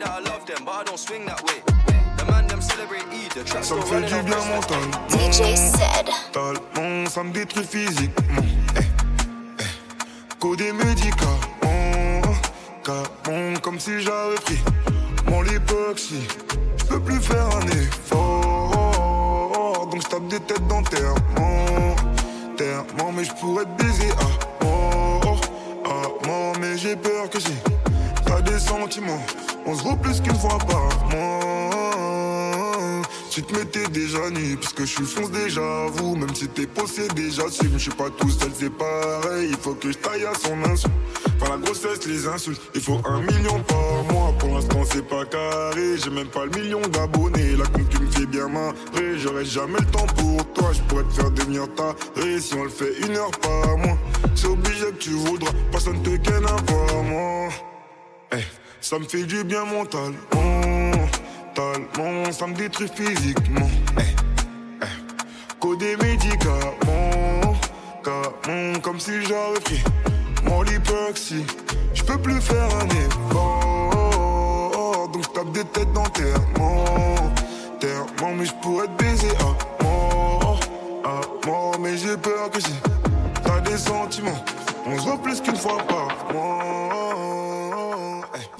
that 0.00 0.10
I 0.10 0.20
love 0.20 0.44
them, 0.46 0.64
but 0.64 0.74
I 0.74 0.84
don't 0.84 0.98
swing 0.98 1.24
that 1.26 1.42
way. 1.44 1.62
The 2.16 2.24
man 2.30 2.46
them 2.46 2.60
celebrate 2.60 3.04
Eid, 3.12 3.32
the 3.32 3.44
trap 3.44 3.64
Ça 3.64 3.74
me 3.76 3.82
fait 3.82 4.02
du 4.02 4.22
bien 4.22 4.38
Day. 4.38 4.52
mental. 4.52 4.82
DJ 5.08 5.56
said. 5.56 6.08
Mentalement, 6.34 7.06
ça 7.08 7.22
me 7.22 7.32
détruit 7.32 7.64
physiquement. 7.64 8.42
Eh, 8.76 8.80
eh. 8.80 8.84
Coder 10.38 10.72
médicaments, 10.72 12.22
camon, 12.84 13.56
comme 13.62 13.78
si 13.78 14.00
j'avais 14.00 14.36
pris 14.44 14.58
mon 15.26 15.42
lipoxy. 15.42 16.26
Je 16.78 16.84
peux 16.84 17.00
plus 17.00 17.20
faire 17.20 17.46
un 17.56 17.66
effort, 17.82 19.86
donc 19.90 20.02
je 20.02 20.08
tape 20.08 20.26
des 20.28 20.40
têtes 20.40 20.66
d'enterrement. 20.66 21.96
Terrement, 22.56 23.12
mais 23.12 23.24
je 23.24 23.32
pourrais 23.34 23.64
te 23.64 23.82
baiser 23.82 24.10
à 24.12 24.24
mort, 24.64 25.40
à 25.84 26.26
mort, 26.26 26.54
mais 26.60 26.76
j'ai 26.76 26.96
peur 26.96 27.28
que 27.30 27.38
si 27.40 27.54
t'as 28.26 28.40
des 28.42 28.58
sentiments, 28.58 29.22
on 29.66 29.74
se 29.74 29.96
plus 29.96 30.20
qu'une 30.20 30.34
fois 30.34 30.58
par 30.58 31.10
mois. 31.10 31.40
Tu 33.30 33.44
te 33.44 33.54
mettais 33.56 33.86
déjà 33.88 34.28
nu, 34.30 34.56
puisque 34.56 34.80
je 34.80 34.86
suis 34.86 35.04
fonce 35.04 35.30
déjà 35.30 35.86
vous 35.92 36.16
Même 36.16 36.34
si 36.34 36.48
t'es 36.48 36.66
possédé, 36.66 37.30
j'assume. 37.30 37.74
Je 37.74 37.78
suis 37.78 37.90
pas 37.92 38.10
tout 38.10 38.28
seul, 38.28 38.50
c'est 38.58 38.70
pareil. 38.70 39.50
Il 39.50 39.56
faut 39.56 39.74
que 39.74 39.92
je 39.92 39.98
taille 39.98 40.24
à 40.24 40.34
son 40.34 40.60
insu. 40.64 40.88
Par 41.38 41.50
la 41.50 41.56
grossesse, 41.58 42.04
les 42.06 42.26
insultes. 42.26 42.60
Il 42.74 42.80
faut 42.80 43.00
un 43.04 43.20
million 43.20 43.60
par 43.60 44.04
mois. 44.12 44.34
Pour 44.36 44.54
l'instant, 44.54 44.82
c'est 44.84 45.06
pas 45.06 45.24
carré. 45.26 45.96
J'ai 46.02 46.10
même 46.10 46.26
pas 46.26 46.44
le 46.44 46.60
million 46.60 46.80
d'abonnés. 46.80 47.54
La 47.56 47.66
concu 47.66 48.00
me 48.00 48.10
fait 48.10 48.26
bien 48.26 48.48
marrer. 48.48 49.18
J'aurai 49.18 49.44
jamais 49.44 49.78
le 49.78 49.86
temps 49.86 50.06
pour 50.16 50.44
toi. 50.52 50.72
Je 50.72 50.82
pourrais 50.82 51.04
te 51.04 51.12
faire 51.12 51.30
devenir 51.30 51.72
taré 51.76 52.40
si 52.40 52.54
on 52.54 52.64
le 52.64 52.70
fait 52.70 52.98
une 53.06 53.16
heure 53.16 53.30
par 53.30 53.78
mois. 53.78 53.98
C'est 54.34 54.48
obligé 54.48 54.86
que 54.86 54.98
tu 54.98 55.10
voudras. 55.10 55.52
Personne 55.70 56.02
te 56.02 56.16
ken 56.16 56.44
à 56.44 57.02
moi. 57.02 57.48
Eh, 58.32 58.44
ça 58.80 58.98
me 58.98 59.04
fait 59.04 59.24
du 59.24 59.44
bien 59.44 59.64
mentalement. 59.64 60.16
Mentalement, 61.56 62.32
ça 62.32 62.46
me 62.46 62.54
détruit 62.54 62.88
physiquement. 62.94 63.68
Eh, 63.98 64.02
eh. 64.82 64.86
Coder 65.58 65.96
médicaments, 65.96 67.56
camon, 68.02 68.80
comme 68.82 68.98
si 68.98 69.22
j'avais 69.22 69.60
pris 69.60 69.82
mon 70.44 70.62
lipoxy. 70.62 71.44
Je 71.92 72.02
peux 72.02 72.18
plus 72.18 72.40
faire 72.40 72.68
un 72.76 72.86
effort, 73.06 75.08
donc 75.12 75.24
je 75.24 75.28
tape 75.28 75.52
des 75.52 75.64
têtes 75.64 75.92
d'enterrement. 75.92 77.32
Terrement, 77.78 78.34
mais 78.36 78.46
je 78.46 78.54
pourrais 78.62 78.86
te 78.86 79.02
baiser 79.02 79.32
à 79.38 79.84
mort, 79.84 80.60
à 81.04 81.20
mais 81.78 81.96
j'ai 81.96 82.16
peur 82.16 82.50
que 82.50 82.60
si 82.60 82.74
t'as 83.42 83.60
des 83.60 83.78
sentiments, 83.78 84.44
on 84.86 84.98
se 84.98 85.02
voit 85.02 85.18
plus 85.18 85.40
qu'une 85.40 85.56
fois 85.56 85.78
par 85.88 86.08
mois. 86.32 87.39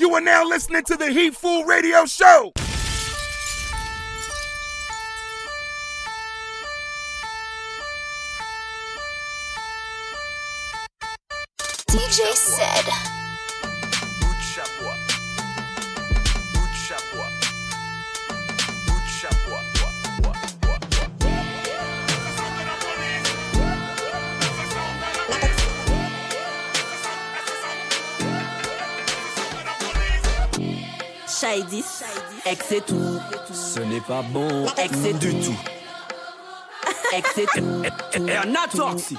You 0.01 0.15
are 0.15 0.21
now 0.23 0.47
listening 0.47 0.83
to 0.85 0.97
the 0.97 1.13
Hitful 1.13 1.65
Radio 1.65 2.07
Show. 2.07 2.53
DJ 11.87 12.33
Sed. 12.33 13.20
Shady, 31.41 31.83
ex 32.45 32.67
c'est 32.69 32.85
tout. 32.85 33.19
Ce 33.51 33.81
n'est 33.81 34.03
pas 34.03 34.21
bon, 34.21 34.67
ex 34.77 34.95
c'est 35.03 35.15
du 35.15 35.35
tout. 35.37 35.57
Ex 37.15 37.31
c'est 37.35 37.47
tout. 37.47 37.83
Et 38.15 38.37
on 38.45 38.55
a 38.55 38.69
torsi. 38.69 39.17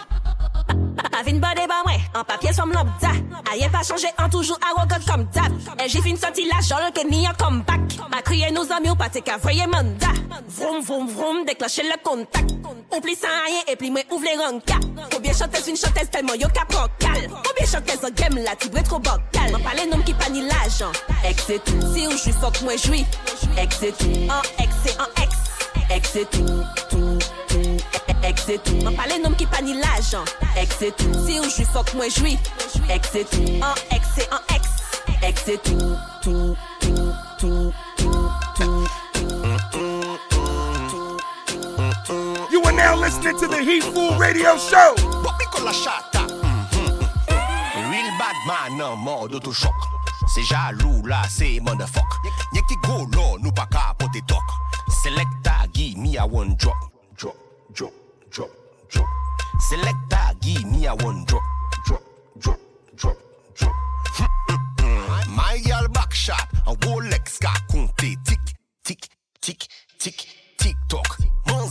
Pas 1.12 1.24
vin 1.24 1.40
bade 1.40 1.66
ba 1.68 1.82
mwen, 1.84 2.00
an 2.14 2.24
papye 2.24 2.54
som 2.54 2.72
lambda 2.72 3.10
Ayen 3.52 3.72
pa 3.74 3.82
chanje, 3.84 4.12
an 4.22 4.30
toujou 4.30 4.56
arrogant 4.70 5.04
kom 5.08 5.26
dab 5.34 5.52
E 5.82 5.88
j'ai 5.88 6.02
fin 6.02 6.16
sorti 6.16 6.46
la 6.46 6.62
jol 6.62 6.92
ke 6.94 7.04
ni 7.10 7.26
an 7.26 7.34
comeback. 7.40 7.98
Ma 8.12 8.22
kriye 8.22 8.52
nou 8.54 8.70
zami 8.70 8.92
ou 8.92 8.96
pate 8.96 9.24
ka 9.26 9.40
voye 9.42 9.66
manda 9.68 10.14
Vroom 10.48 10.82
vroom 10.84 11.08
vroom, 11.08 11.46
déclencher 11.46 11.84
le 11.84 11.98
contact 12.04 12.54
Ou 12.94 13.00
pli 13.00 13.16
sans 13.16 13.28
rien, 13.28 13.62
et 13.68 13.76
pli 13.78 13.90
mwen 13.90 14.04
ouvre 14.12 14.26
les 14.26 14.36
ranka 14.36 14.76
Combien 15.14 15.34
chanteuse 15.34 15.68
une 15.68 15.78
chanteuse 15.78 16.10
tellement 16.12 16.34
yo 16.34 16.48
ka 16.54 16.66
pran 16.68 16.88
kal 17.00 17.30
Combien 17.30 17.66
chanteuse 17.66 18.04
en 18.04 18.12
game 18.12 18.44
la 18.44 18.56
tibre 18.56 18.84
trop 18.84 19.00
bocal 19.00 19.52
M'en 19.54 19.60
pale 19.64 19.88
nom 19.90 20.02
ki 20.04 20.14
pa 20.14 20.30
ni 20.30 20.42
l'ajan 20.42 20.92
Ex 21.24 21.46
c'est 21.48 21.64
tout. 21.64 21.80
Si 21.94 22.06
ou 22.08 22.18
jwi 22.18 22.34
fok 22.42 22.62
mwen 22.66 22.78
jwi 22.78 23.06
Ex 23.58 23.78
c'est 23.80 23.98
tout. 23.98 24.28
An 24.28 24.42
ex 24.60 24.76
c'est 24.84 25.00
an 25.00 25.08
ex 25.24 25.36
Ex 25.90 26.10
c'est 26.14 26.30
tout, 26.32 26.64
tout, 26.90 27.20
tout. 27.48 27.78
Ex 28.24 28.44
c'est 28.46 28.64
tout. 28.64 28.76
M'en 28.84 28.92
pale 28.92 29.22
nom 29.24 29.36
ki 29.40 29.48
pa 29.48 29.62
ni 29.62 29.74
l'ajan 29.80 30.26
Ex 30.58 30.76
c'est 30.80 30.96
tout. 30.98 31.16
Si 31.26 31.40
ou 31.40 31.48
jwi 31.48 31.68
fok 31.72 31.94
mwen 31.96 32.12
jwi 32.12 32.38
Ex 32.90 33.08
c'est 33.14 33.30
tout. 33.30 33.64
An 33.64 33.76
ex 33.96 34.04
c'est 34.18 34.28
an 34.34 34.44
ex 34.54 34.68
Ex 35.24 35.44
c'est 35.46 35.64
tout, 35.64 35.96
tout, 36.24 36.56
tout, 36.82 37.14
tout, 37.40 37.74
listening 42.90 43.38
to 43.38 43.48
the 43.48 43.58
Hitful 43.58 44.18
Radio 44.18 44.58
Show. 44.58 44.96
Piccola 45.40 45.72
chata. 45.72 46.26
Real 47.90 48.12
bad 48.18 48.36
man 48.48 48.82
en 48.82 48.96
mode 48.96 49.36
autochoc. 49.36 49.74
C'est 50.28 50.44
jaloux 50.44 51.02
là, 51.06 51.22
c'est 51.30 51.60
motherfuck. 51.62 52.06
Y'a 52.54 52.62
qui 52.68 52.76
go 52.84 53.06
là, 53.14 53.38
nous 53.42 53.52
pas 53.52 53.68
capoter 53.68 54.22
talk. 54.28 54.44
Selecta, 55.04 55.68
give 55.74 55.98
me 55.98 56.18
a 56.18 56.26
one 56.26 56.56
drop. 56.56 56.78
Drop, 57.18 57.36
drop, 57.74 57.92
drop, 58.32 58.50
drop. 58.90 59.08
Selecta, 59.70 60.34
give 60.42 60.66
me 60.66 60.88
a 60.88 60.96
one 60.96 61.26
drop. 61.26 61.42
Drop, 61.86 62.02
drop, 62.38 62.58
drop, 62.96 63.18
drop. 63.56 63.74
My 65.28 65.60
girl 65.66 65.88
back 65.90 66.14
shot, 66.14 66.48
un 66.68 66.76
Rolex 66.86 67.40
ka 67.40 67.54
compté. 67.70 68.16
Tic, 68.26 68.40
tic, 68.84 69.10
tic, 69.42 69.68
tic, 70.00 70.28
tic 70.58 70.76
toc. 70.88 71.21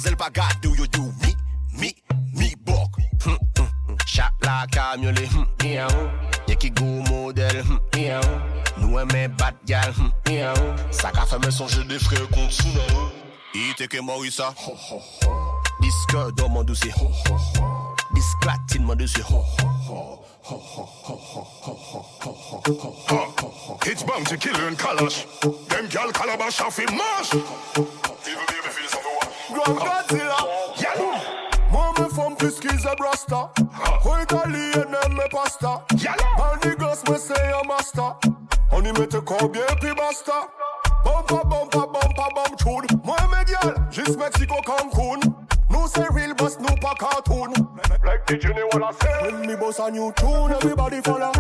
Manzel 0.01 0.17
pa 0.17 0.31
gade 0.31 0.67
ou 0.67 0.75
yo 0.75 0.87
do 0.87 1.13
mi, 1.21 1.37
mi, 1.77 1.95
mi 2.33 2.55
bok. 2.65 2.97
Hum, 3.27 3.37
hum, 3.59 3.69
hum. 3.87 3.97
Chat 4.07 4.33
la 4.41 4.67
kamyole, 4.73 5.29
hum, 5.35 5.47
miaou. 5.63 6.09
Y'a 6.49 6.55
qui 6.55 6.71
go 6.71 6.87
modèle, 7.11 7.63
hum, 7.69 7.79
miaou. 7.95 8.23
Nous 8.79 8.99
aimons 8.99 9.29
bad 9.37 9.55
gal, 9.67 9.93
hum, 9.99 10.11
miaou. 10.27 10.75
Ça 10.91 11.11
ka 11.11 11.27
fait 11.27 11.39
me 11.45 11.51
songer 11.51 11.85
des 11.85 11.99
frères 11.99 12.27
contre 12.31 12.51
Sunao. 12.51 13.13
Ite 13.55 13.89
que 13.89 14.01
Morissa. 14.01 14.55
Disque 15.83 16.35
dans 16.39 16.49
mon 16.49 16.65
dossier. 16.65 16.95
Disclatine 18.15 18.85
mon 18.85 18.95
dossier. 18.95 19.23
It's 23.85 24.03
bound 24.03 24.27
to 24.29 24.37
kill 24.39 24.57
you 24.57 24.67
in 24.67 24.77
Kalash. 24.77 25.27
Them 25.69 25.89
gal 25.91 26.11
calabash 26.11 26.63
off 26.63 26.79
in 26.79 26.87
mash. 26.97 27.35
Even 27.35 28.47
baby 28.47 28.71
feels 28.71 28.95
of 28.95 29.00
a 29.00 29.00
Grand 29.53 29.75
Godzilla. 29.75 30.37
Me 31.99 32.09
femme 32.09 32.37
puisqu'ils 32.37 32.87
est 32.87 32.97
brasta. 32.97 33.51
Au 34.05 34.23
italien 34.23 34.87
aime 35.05 35.13
mes 35.13 35.29
pasta. 35.31 35.85
And 35.93 36.61
the 36.63 36.77
girls 36.79 37.03
me 37.09 37.19
say 37.19 37.53
a 37.53 37.67
master. 37.67 38.15
On 38.73 38.83
y 38.83 38.93
mette 38.93 39.21
combien 39.21 39.67
puis 39.81 39.93
basta. 39.95 40.49
Bumpa 41.05 41.45
bumpa 41.45 41.87
bumpa 41.87 42.29
bum 42.35 42.57
tune. 42.57 43.01
Moi 43.05 43.17
mes 43.31 43.45
gal, 43.53 43.75
juste 43.91 44.19
Mexico 44.19 44.57
Cancun. 44.65 45.21
Nous 45.69 45.87
c'est 45.95 46.09
real 46.13 46.35
boss, 46.35 46.59
nous 46.59 46.75
pas 46.81 46.95
cartoon. 46.99 47.53
Like 48.05 48.27
the 48.27 48.41
Jenny 48.41 48.63
wanna 48.73 48.93
say. 49.01 49.31
When 49.31 49.47
me 49.47 49.57
boss 49.57 49.79
a 49.79 49.91
new 49.91 50.13
tune, 50.17 50.53
everybody 50.53 51.01
follow. 51.03 51.33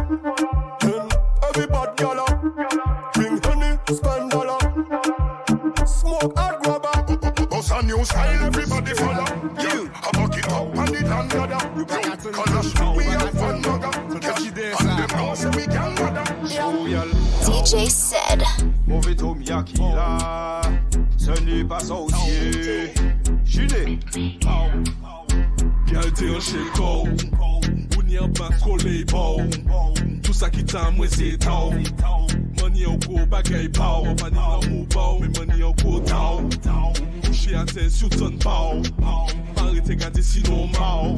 Then 0.81 1.09
everybody 1.49 1.93
gala. 1.97 2.27
Drink 3.15 3.45
honey, 3.47 3.79
spend 3.89 4.31
dollar. 4.31 4.60
A 7.81 7.83
new 7.83 8.05
style, 8.05 8.45
everybody 8.45 8.93
follow. 8.93 9.25
You, 9.59 9.91
I 9.95 10.11
back 10.13 10.37
it 10.37 10.49
up 10.53 10.77
and 10.77 10.95
it 10.97 11.07
and 11.07 11.31
gather. 11.31 11.55
Yo, 11.79 11.85
Kalash, 11.87 12.95
we 12.95 13.05
have 13.05 13.31
fun 13.31 13.63
nugga. 13.63 14.21
Catch 14.21 14.47
it 14.49 14.55
there, 14.55 14.75
and 14.81 14.89
them 14.99 15.09
know 15.17 15.35
say 15.35 15.49
we 15.49 15.65
can 15.65 15.95
gather. 15.95 16.25
DJ 17.43 17.89
Sed. 17.89 18.43
Mauvais 18.87 19.15
Tom 19.17 19.41
Yakila, 19.41 20.61
ce 21.17 21.31
n'est 21.41 21.65
pas 21.65 21.81
sorcier. 21.81 22.93
Gilet. 23.47 23.99
Bien 25.87 26.01
te 26.15 26.25
an 26.37 26.41
chel 26.41 26.67
Ou 28.11 28.13
ni 28.13 28.19
an 28.19 28.33
ban 28.33 28.51
kole 28.59 29.05
pou 29.07 29.39
Tout 30.23 30.35
sa 30.35 30.49
ki 30.51 30.65
tan 30.67 30.97
mwen 30.97 31.11
se 31.11 31.37
tau 31.39 31.71
Mani 32.59 32.85
an 32.91 32.99
kou 33.05 33.23
bagay 33.31 33.69
pou 33.71 34.03
Mani 34.19 34.43
an 34.43 34.67
mou 34.67 34.83
pou 34.91 35.23
Men 35.23 35.31
mani 35.39 35.63
an 35.63 35.75
ten 37.71 37.91
sou 37.91 38.11
ton 38.11 38.35
Pare 39.61 39.81
te 39.85 39.95
gade 39.95 40.23
si 40.23 40.41
non 40.49 40.71
mau 40.79 41.15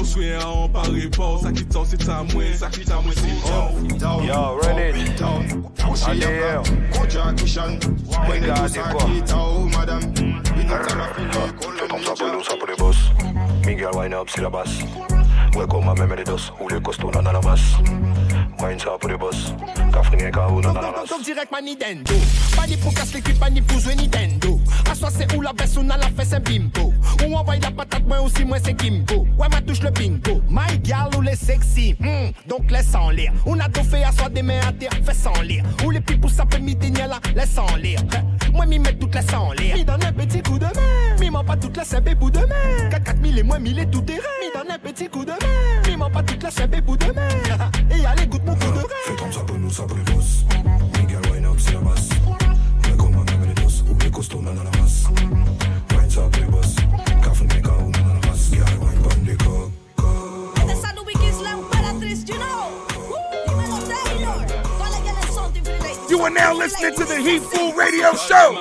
Oswe 0.00 0.32
an 0.38 0.70
pare 0.70 1.08
pou 1.10 1.42
Sa 1.42 1.50
ki 1.50 1.66
tau 1.66 1.84
se 1.84 1.98
tan 1.98 2.30
mwen 2.30 2.54
Sa 2.54 2.70
ki 2.70 2.86
tan 2.86 3.02
mwen 3.02 3.18
se 3.18 3.34
tau 3.42 4.22
Yo, 4.22 4.58
run 4.62 4.78
it. 4.78 5.20
Allez, 6.06 6.68
Koja 6.92 7.32
Kishan. 7.36 7.82
When 8.28 8.42
the 8.42 8.54
juice 8.54 8.76
are 8.76 8.92
kita, 8.94 9.70
madam. 9.72 10.02
We 10.56 10.64
not 10.64 10.90
a 10.90 11.14
feel 11.14 11.88
Tom 11.88 12.02
sape, 12.02 12.32
nous 12.32 12.42
sape 12.44 12.66
les 12.68 12.76
boss. 12.76 12.96
Miguel 13.64 13.90
wine 13.94 14.14
up 14.14 14.28
si 14.28 14.40
la 14.40 14.50
basse. 14.50 14.84
Welcome 15.54 15.88
à 15.88 15.94
même 15.94 16.14
les 16.14 16.24
dos. 16.24 16.52
Ou 16.60 16.68
les 16.68 16.80
costauds 16.80 17.10
dans 17.10 17.22
la 17.22 17.40
masse. 18.46 18.62
Wine 18.62 18.78
sape 18.78 19.04
les 19.08 19.16
boss. 19.16 19.54
Cafrine 19.92 20.30
ka 20.30 20.48
ou 20.50 20.60
dans 20.60 20.72
la 20.72 20.92
direct 21.24 21.50
ma 21.50 21.60
Nintendo. 21.60 22.14
Pas 22.56 22.66
ni 22.66 22.76
pour 22.76 22.94
casse 22.94 23.12
l'équipe, 23.14 23.38
pas 23.38 23.50
ni 23.50 23.60
pour 23.60 23.78
jouer 23.78 23.94
Nintendo. 23.94 24.60
À 24.90 24.94
soi 24.94 25.08
c'est 25.10 25.34
où 25.34 25.40
la 25.40 25.52
baisse, 25.52 25.76
on 25.76 25.88
a 25.90 25.96
la 25.96 26.08
fesse 26.08 26.32
un 26.32 26.40
bimbo. 26.40 26.92
On 27.24 27.32
envoie 27.34 27.56
la 27.56 27.70
patate, 27.70 28.06
moi 28.06 28.20
aussi 28.20 28.44
moi 28.44 28.58
c'est 28.62 28.74
Kimbo. 28.74 29.26
Ouais 29.38 29.48
ma 29.50 29.60
touche 29.60 29.82
le 29.82 29.90
bingo. 29.90 30.40
My 30.48 30.78
gal 30.78 31.08
ou 31.16 31.20
les 31.20 31.36
sexy, 31.36 31.96
hmm, 31.98 32.30
donc 32.48 32.70
laisse 32.70 32.94
en 32.94 33.10
lire. 33.10 33.32
On 33.44 33.58
a 33.58 33.68
tout 33.68 33.84
fait 33.84 34.04
à 34.04 34.12
soi 34.12 34.28
des 34.28 34.42
mains 34.42 34.60
à 34.66 34.72
terre, 34.72 34.90
fais 35.04 35.14
sans 35.14 35.40
lire. 35.42 35.64
Ou 35.84 35.90
les 35.90 36.00
pipous 36.00 36.28
ça 36.28 36.44
peut 36.44 36.58
m'y 36.58 36.74
là, 36.74 37.20
laisse 37.34 37.58
en 37.58 37.76
lire. 37.76 38.00
Moi 38.52 38.66
m'y 38.66 38.78
mettre 38.78 38.98
toutes 38.98 39.14
les 39.14 39.22
sans 39.22 39.52
lire. 39.52 39.74
M'y 39.74 39.84
donne 39.84 40.04
un 40.04 40.12
petit 40.12 40.42
coup 40.42 40.58
de 40.58 40.64
main. 40.64 41.16
M'y 41.20 41.30
m'en 41.30 41.44
pas 41.44 41.56
toutes 41.56 41.76
les 41.76 41.84
CB 41.84 42.14
bout 42.14 42.30
de 42.30 42.40
main 42.40 42.90
4 42.90 43.04
4 43.04 43.16
000 43.22 43.36
et 43.38 43.42
moi 43.42 43.58
mille 43.58 43.78
et 43.78 43.86
tout 43.86 44.02
terrain. 44.02 44.20
M'y 44.40 44.58
donne 44.58 44.70
un 44.72 44.78
petit 44.78 45.08
coup 45.08 45.24
de 45.24 45.32
main 45.32 45.85
M'y 45.96 46.00
m'en 46.00 46.10
pas 46.10 46.22
toutes 46.22 46.42
les 46.42 46.50
CB 46.50 46.82
bout 46.82 46.96
de 46.98 47.06
main 47.06 47.26
Et 47.90 48.04
allez 48.04 48.26
goûte 48.26 48.44
mon 48.44 48.54
coup 48.54 48.70
de 48.70 48.80
rein 48.80 48.84
Fais 49.06 49.16
Tom 49.16 49.32
sape, 49.32 49.50
nous 49.58 49.70
sape 49.70 49.92
les 49.96 50.12
boss. 50.12 50.44
Miguel 50.98 51.32
wine 51.32 51.46
up 51.46 51.58
si 51.58 51.72
la 51.72 51.80
basse. 51.80 52.10
Welcome 52.84 53.14
à 53.14 53.30
même 53.30 53.48
les 53.48 53.54
dos. 53.54 53.82
Ou 53.90 53.96
les 54.04 54.10
costauds 54.10 54.42
dans 54.42 54.52
la 54.52 54.78
masse. 54.78 55.06
Wine 55.92 56.10
sape 56.10 56.36
les 56.36 56.44
boss. 56.44 56.76
Cafrine 57.24 57.62
ka 57.62 57.70
ou 57.82 57.90
dans 57.92 58.08
la 58.08 58.28
masse. 58.28 58.50
Girl 58.50 58.68
wine 58.82 59.00
bam 59.00 59.24
de 59.24 59.34
coke. 59.42 59.72
Essa 60.68 60.92
do 60.94 61.02
Wikis 61.06 61.42
lá 61.42 61.56
para 61.70 61.98
triste, 61.98 62.28
you 62.28 62.36
know. 62.36 62.68
Dímelo, 63.46 63.78
Taylor. 63.88 64.46
Toda 64.76 64.90
la 64.90 64.98
gana 65.00 65.32
something 65.32 65.64
for 65.64 65.72
the 65.72 65.82
ladies. 65.82 66.10
You 66.10 66.20
are 66.20 66.30
now 66.30 66.52
listening 66.52 66.94
to 66.94 67.04
the 67.06 67.16
Hitful 67.16 67.72
Radio 67.72 68.12
Show. 68.16 68.52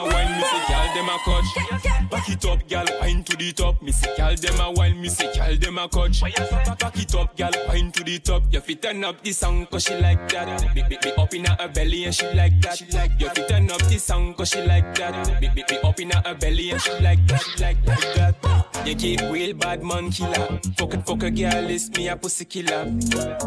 Back 2.15 2.29
it 2.29 2.45
up, 2.45 2.65
gal, 2.69 2.85
wine 3.01 3.23
to 3.25 3.35
the 3.35 3.51
top. 3.51 3.81
Me 3.81 3.91
say, 3.91 4.15
gal 4.15 4.35
dem 4.35 4.59
a 4.61 4.71
wine, 4.71 5.01
me 5.01 5.09
say, 5.09 5.33
gal 5.33 5.53
dem 5.57 5.77
a 5.77 5.89
coach. 5.89 6.21
Back 6.21 6.97
it 6.97 7.13
up, 7.13 7.35
gal, 7.35 7.51
wine 7.67 7.91
to 7.91 8.03
the 8.05 8.19
top. 8.19 8.43
You 8.49 8.61
fit 8.61 8.81
turn 8.81 9.03
up 9.03 9.21
the 9.21 9.33
song 9.33 9.65
'cause 9.65 9.83
she 9.83 9.95
like 9.95 10.29
that. 10.29 10.73
Big, 10.73 10.87
big, 10.87 11.01
big 11.01 11.19
up 11.19 11.33
in 11.33 11.43
her 11.43 11.67
belly 11.67 12.05
and 12.05 12.15
she 12.15 12.25
like 12.27 12.61
that. 12.61 12.79
You 13.19 13.29
fit 13.31 13.49
turn 13.49 13.69
up 13.69 13.81
the 13.81 13.97
song 13.99 14.33
'cause 14.33 14.49
she 14.51 14.61
like 14.61 14.95
that. 14.95 15.41
Big, 15.41 15.53
big, 15.53 15.67
big 15.67 15.83
up 15.83 15.99
in 15.99 16.11
her 16.11 16.33
belly 16.35 16.71
and 16.71 16.81
she 16.81 16.91
like 17.01 17.27
that, 17.27 17.43
like 17.59 17.83
that, 17.85 18.17
like 18.17 18.41
that. 18.43 18.87
You 18.87 18.95
keep 18.95 19.19
real 19.29 19.53
bad 19.53 19.83
man 19.83 20.09
killer. 20.09 20.59
Fuck 20.77 20.93
it, 20.93 21.05
fuck 21.05 21.23
a 21.23 21.31
girl, 21.31 21.69
it's 21.69 21.89
me 21.97 22.07
a 22.07 22.15
pussy 22.15 22.45
killer. 22.45 22.85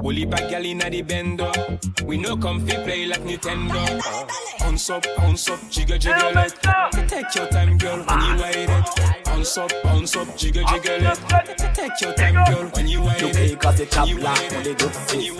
Bully 0.03 0.27
back 0.27 0.51
gal 0.51 0.65
inna 0.65 0.91
the 0.91 1.03
bendo. 1.03 1.49
We 2.05 2.19
no 2.19 2.37
come 2.37 2.67
fi 2.67 2.77
play 2.85 3.07
like 3.07 3.25
Nintendo. 3.25 3.81
Bounce 4.59 4.91
up, 4.91 5.07
bounce 5.17 5.49
up, 5.49 5.59
jiggle 5.71 5.97
jiggle 5.97 6.37
it. 6.37 6.55
Take 7.09 7.35
your 7.35 7.47
time, 7.47 7.79
girl, 7.79 8.03
when 8.05 8.21
you 8.63 8.67
ride 8.67 9.17
it. 9.19 9.25
Bounce 9.25 9.59
up, 9.59 9.73
bounce 9.85 10.17
up, 10.17 10.37
jiggle 10.37 10.65
jiggle 10.65 11.07
it. 11.07 11.19
Take 11.75 12.01
your 12.01 12.13
time, 12.15 12.35
girl, 12.47 12.71
when 12.75 12.89
you 12.89 13.01
ride 13.01 13.23
it. 13.23 13.35
payons 13.35 13.59
quand 13.61 13.73
c'est 13.77 13.87
cap 13.87 14.07
là, 14.21 14.35
on 14.51 14.65
est 14.65 14.75
d'autres 14.75 15.01
fils. 15.09 15.33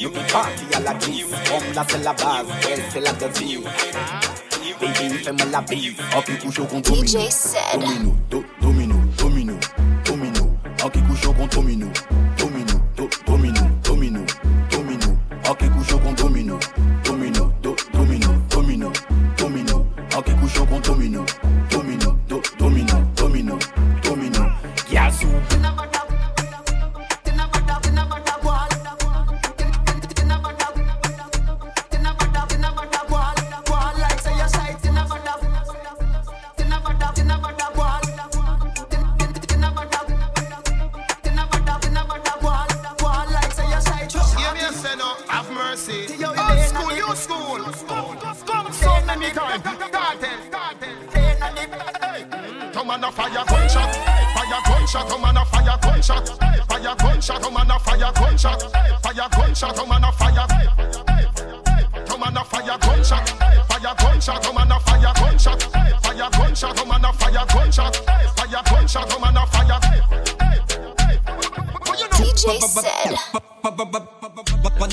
Nous 0.00 0.10
payons 0.10 0.26
party 0.32 0.64
à 0.74 0.80
la 0.80 0.94
glisse, 0.94 1.26
comme 1.48 1.74
là 1.74 1.84
c'est 1.88 2.04
la 2.04 2.12
base, 2.12 2.46
ouais 2.46 2.82
c'est 2.90 3.00
la 3.00 3.12
devise. 3.12 3.60
Baby, 4.80 5.14
fais-moi 5.24 5.46
la 5.50 5.60
bise, 5.60 5.94
en 6.16 6.22
qui 6.22 6.38
couche 6.38 6.60
au 6.60 6.64
contre 6.64 6.92
domino. 6.92 7.20
Domino, 7.74 8.16
do, 8.30 8.44
domino, 8.60 8.94
domino, 9.16 9.54
domino, 10.04 10.50
en 10.84 10.88
qui 10.88 11.00
couche 11.02 11.26
au 11.26 11.32
contre 11.32 11.56
domino. 11.56 11.88
Domino, 12.38 12.80
do, 12.96 13.08
domino, 13.26 13.60
domino, 13.82 14.20
domino, 14.70 15.18
en 15.48 15.54
qui 15.54 15.68
couche 15.68 15.92
au 15.92 15.98
contre 15.98 16.22
domino. 16.22 16.58
Domino, 17.04 17.52
do, 17.60 17.74
domino, 17.92 18.28
domino, 18.48 18.92
domino, 19.36 19.86
en 20.16 20.22
qui 20.22 20.32
couche 20.34 20.60
au 20.60 20.66
contre 20.66 20.92
domino. 20.92 21.24
Domino, 21.24 21.57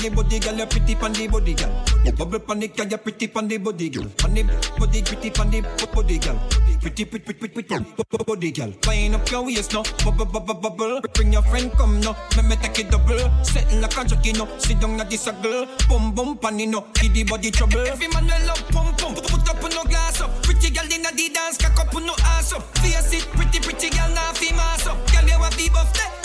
Panny 0.06 0.14
body 0.22 0.38
girl, 0.38 0.54
you 0.54 0.66
pretty 0.66 0.94
panny 0.94 1.26
body 1.26 1.54
girl. 1.54 1.84
Bubble 2.16 2.38
panny 2.38 2.68
girl, 2.68 2.86
you 2.86 2.96
pretty 2.96 3.26
panny 3.26 3.58
body 3.58 3.88
girl. 3.88 4.06
Panny 4.16 4.44
body 4.78 5.02
pretty 5.02 5.30
panny 5.30 5.60
body 5.92 6.18
girl. 6.18 6.38
Pretty 6.80 7.04
pretty 7.04 7.32
pretty 7.32 7.48
pretty 7.48 7.84
body 8.24 8.52
girl. 8.52 8.72
Wind 8.86 9.16
up 9.16 9.28
your 9.32 9.44
waist 9.44 9.72
now, 9.72 9.82
bubble 10.04 10.26
bubble 10.26 10.54
bubble. 10.54 11.00
Bring 11.12 11.32
your 11.32 11.42
friend 11.42 11.72
come 11.72 11.98
now, 12.00 12.14
me 12.36 12.42
me 12.48 12.54
take 12.56 12.78
it 12.78 12.90
double. 12.92 13.18
Setting 13.42 13.80
like 13.80 13.98
a 13.98 14.04
jockey 14.04 14.32
now, 14.32 14.46
sit 14.58 14.78
down 14.78 15.00
at 15.00 15.10
this 15.10 15.28
girl. 15.42 15.66
Boom 15.88 16.14
boom 16.14 16.38
panny 16.38 16.66
no, 16.66 16.86
give 16.94 17.12
the 17.12 17.24
body 17.24 17.50
trouble. 17.50 17.80
Every 17.80 18.06
man 18.06 18.26
will 18.26 18.46
love 18.46 18.62
pum 18.70 18.94
pum, 18.94 19.14
put 19.14 19.48
up 19.50 19.64
on 19.64 19.70
no 19.70 19.82
glass 19.82 20.20
up. 20.20 20.30
Pretty 20.44 20.70
girl 20.70 20.86
inna 20.86 21.10
the 21.16 21.30
dance, 21.34 21.58
cock 21.58 21.80
up 21.80 21.92
on 21.96 22.06
no 22.06 22.14
ass 22.22 22.52
up. 22.52 22.62
Face 22.78 23.12
it, 23.12 23.26
pretty 23.32 23.58
pretty 23.58 23.90
girl 23.90 24.08
now 24.14 24.32
fi 24.34 24.54
mass 24.54 24.86
up. 24.86 24.96
Girl 25.10 25.28
you 25.28 25.40
want 25.40 25.56
be 25.56 25.68
buff 25.68 25.92
that 25.94 26.15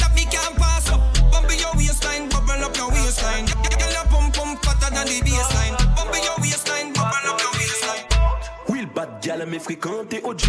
the 5.12 5.30
baseline. 5.30 5.78
Bump 5.96 6.16
your 6.24 6.38
waistline, 6.40 6.94
bubble 6.94 7.30
up 7.30 7.40
your 7.42 7.52
waistline. 7.54 8.06
Will 8.70 8.86
bad 8.96 9.22
gal 9.22 9.46
me 9.46 9.60
fréquenter 9.60 10.22
OG 10.24 10.42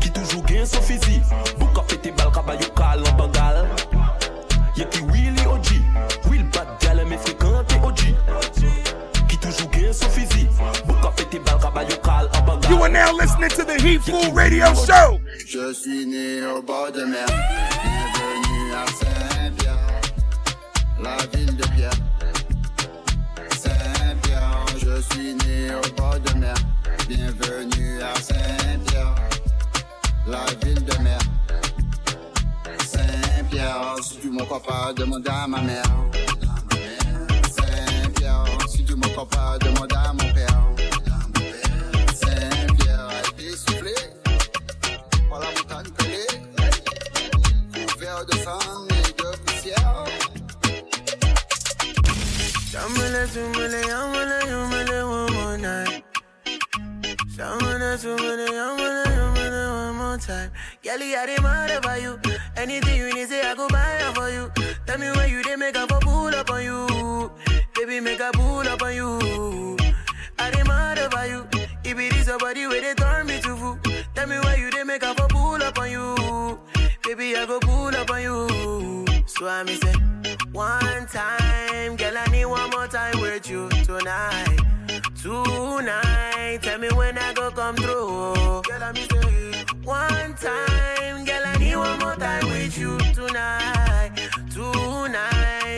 Qui 0.00 0.10
toujours 0.10 0.44
gain 0.44 0.64
son 0.64 0.80
physique 0.82 1.22
pété 1.88 2.10
bal 2.10 2.28
en 2.28 3.12
bangal 3.16 3.68
Y'a 4.76 4.84
qui 4.86 5.00
Willy 5.00 5.46
OG 5.46 5.66
Will 6.30 6.44
bad 6.44 6.68
gal 6.80 7.04
me 7.06 7.16
fréquenter 7.16 7.76
OG 7.82 8.14
Qui 9.28 9.38
toujours 9.38 9.70
gain 9.70 9.92
son 9.92 10.08
physique 10.10 10.50
pété 11.16 11.38
bal 11.38 11.56
en 11.64 11.70
bangal 11.70 12.28
You 12.68 12.82
are 12.82 12.90
now 12.90 13.12
listening 13.12 13.50
to 13.50 13.64
the 13.64 13.80
Heat 13.80 14.02
Fool 14.02 14.34
Radio 14.34 14.74
Show. 14.74 15.20
Je 15.46 15.72
suis 15.72 16.04
né 16.04 16.44
au 16.44 16.60
bord 16.60 16.92
de 16.92 17.02
mer. 17.04 17.24
Bienvenue 17.26 18.74
à 18.74 18.86
Saint-Pierre, 18.86 19.78
la 21.00 21.16
ville 21.32 21.56
de 21.56 21.66
Pierre. 21.68 22.07
Je 24.98 25.14
suis 25.14 25.32
né 25.32 25.72
au 25.76 25.94
bord 25.96 26.18
de 26.18 26.38
mer. 26.40 26.54
Bienvenue 27.08 28.02
à 28.02 28.20
Saint-Pierre, 28.20 29.14
la 30.26 30.44
ville 30.60 30.84
de 30.84 30.98
mer. 31.04 31.18
Saint-Pierre, 32.84 33.94
si 34.02 34.18
tu 34.18 34.30
me 34.30 34.42
crois 34.44 34.60
pas, 34.60 34.92
demande 34.96 35.28
à 35.28 35.46
ma 35.46 35.60
mère. 35.60 35.84
Saint-Pierre, 37.48 38.44
si 38.68 38.84
tu 38.84 38.96
me 38.96 39.08
crois 39.10 39.28
pas, 39.28 39.56
demande 39.58 39.92
à 39.92 40.12
mon 40.14 40.32
père. 40.34 40.62
Saint-Pierre 42.14 43.08
a 43.08 43.28
été 43.28 43.56
soufflé 43.56 43.94
par 45.30 45.38
la 45.38 45.46
montagne 45.46 45.92
pelée, 45.96 46.26
couvert 47.86 48.26
de 48.26 48.36
sang 48.38 48.88
et 48.90 49.12
de 49.12 49.36
poussière. 49.46 50.04
Shamala, 57.38 57.96
sumala, 57.96 58.46
yamala, 58.48 59.04
yamala, 59.06 59.86
one 59.86 59.96
more 59.96 60.18
time. 60.18 60.50
Girlie, 60.82 61.14
I 61.14 61.26
dey 61.26 61.38
mad 61.40 61.70
about 61.70 62.02
you. 62.02 62.18
Anything 62.56 62.96
you 62.98 63.14
need, 63.14 63.28
say 63.28 63.42
I 63.48 63.54
go 63.54 63.68
buy 63.68 63.98
it 64.00 64.14
for 64.16 64.28
you. 64.28 64.50
Tell 64.86 64.98
me 64.98 65.08
where 65.12 65.28
you 65.28 65.42
dey 65.44 65.54
make 65.54 65.76
up 65.76 65.88
for 65.88 66.00
pull 66.00 66.34
up 66.34 66.50
on 66.50 66.64
you. 66.64 67.30
Baby, 67.76 68.00
make 68.00 68.18
a 68.18 68.30
pull 68.32 68.66
up 68.66 68.82
on 68.82 68.92
you. 68.94 69.76
I 70.40 70.50
dey 70.50 70.64
mad 70.64 70.98
about 70.98 71.28
you. 71.28 71.46
If 71.84 71.96
it 71.98 72.16
is 72.16 72.26
your 72.26 72.38
body 72.38 72.66
where 72.66 72.80
they 72.80 72.94
turn 72.94 73.26
me 73.28 73.40
to 73.40 73.56
fool. 73.56 73.78
Tell 74.16 74.26
me 74.26 74.38
where 74.40 74.58
you 74.58 74.70
dey 74.72 74.82
make 74.82 75.04
up 75.04 75.20
for 75.20 75.28
pull 75.28 75.62
up 75.62 75.78
on 75.78 75.90
you. 75.92 76.58
Baby, 77.04 77.36
I 77.36 77.46
go 77.46 77.60
pull 77.60 77.94
up 77.94 78.10
on 78.10 78.20
you. 78.20 79.06
So 79.26 79.46
I 79.46 79.62
me 79.62 79.76
say, 79.76 79.92
one 80.50 81.06
time, 81.06 81.94
girl, 81.94 82.18
I 82.18 82.26
need 82.32 82.46
one 82.46 82.68
more 82.70 82.88
time 82.88 83.20
with 83.20 83.48
you 83.48 83.68
tonight. 83.84 84.58
Tonight, 85.22 86.17
tell 86.56 86.78
me 86.78 86.88
when 86.88 87.18
I 87.18 87.32
go 87.34 87.50
come 87.50 87.76
through. 87.76 88.62
Girl, 88.62 88.82
I 88.82 88.92
me 88.92 89.06
say, 89.10 89.64
one 89.84 90.34
time, 90.34 91.24
girl, 91.24 91.42
I 91.44 91.56
need 91.58 91.76
one 91.76 91.98
more 91.98 92.16
time 92.16 92.46
with 92.48 92.78
you 92.78 92.96
tonight. 93.12 93.87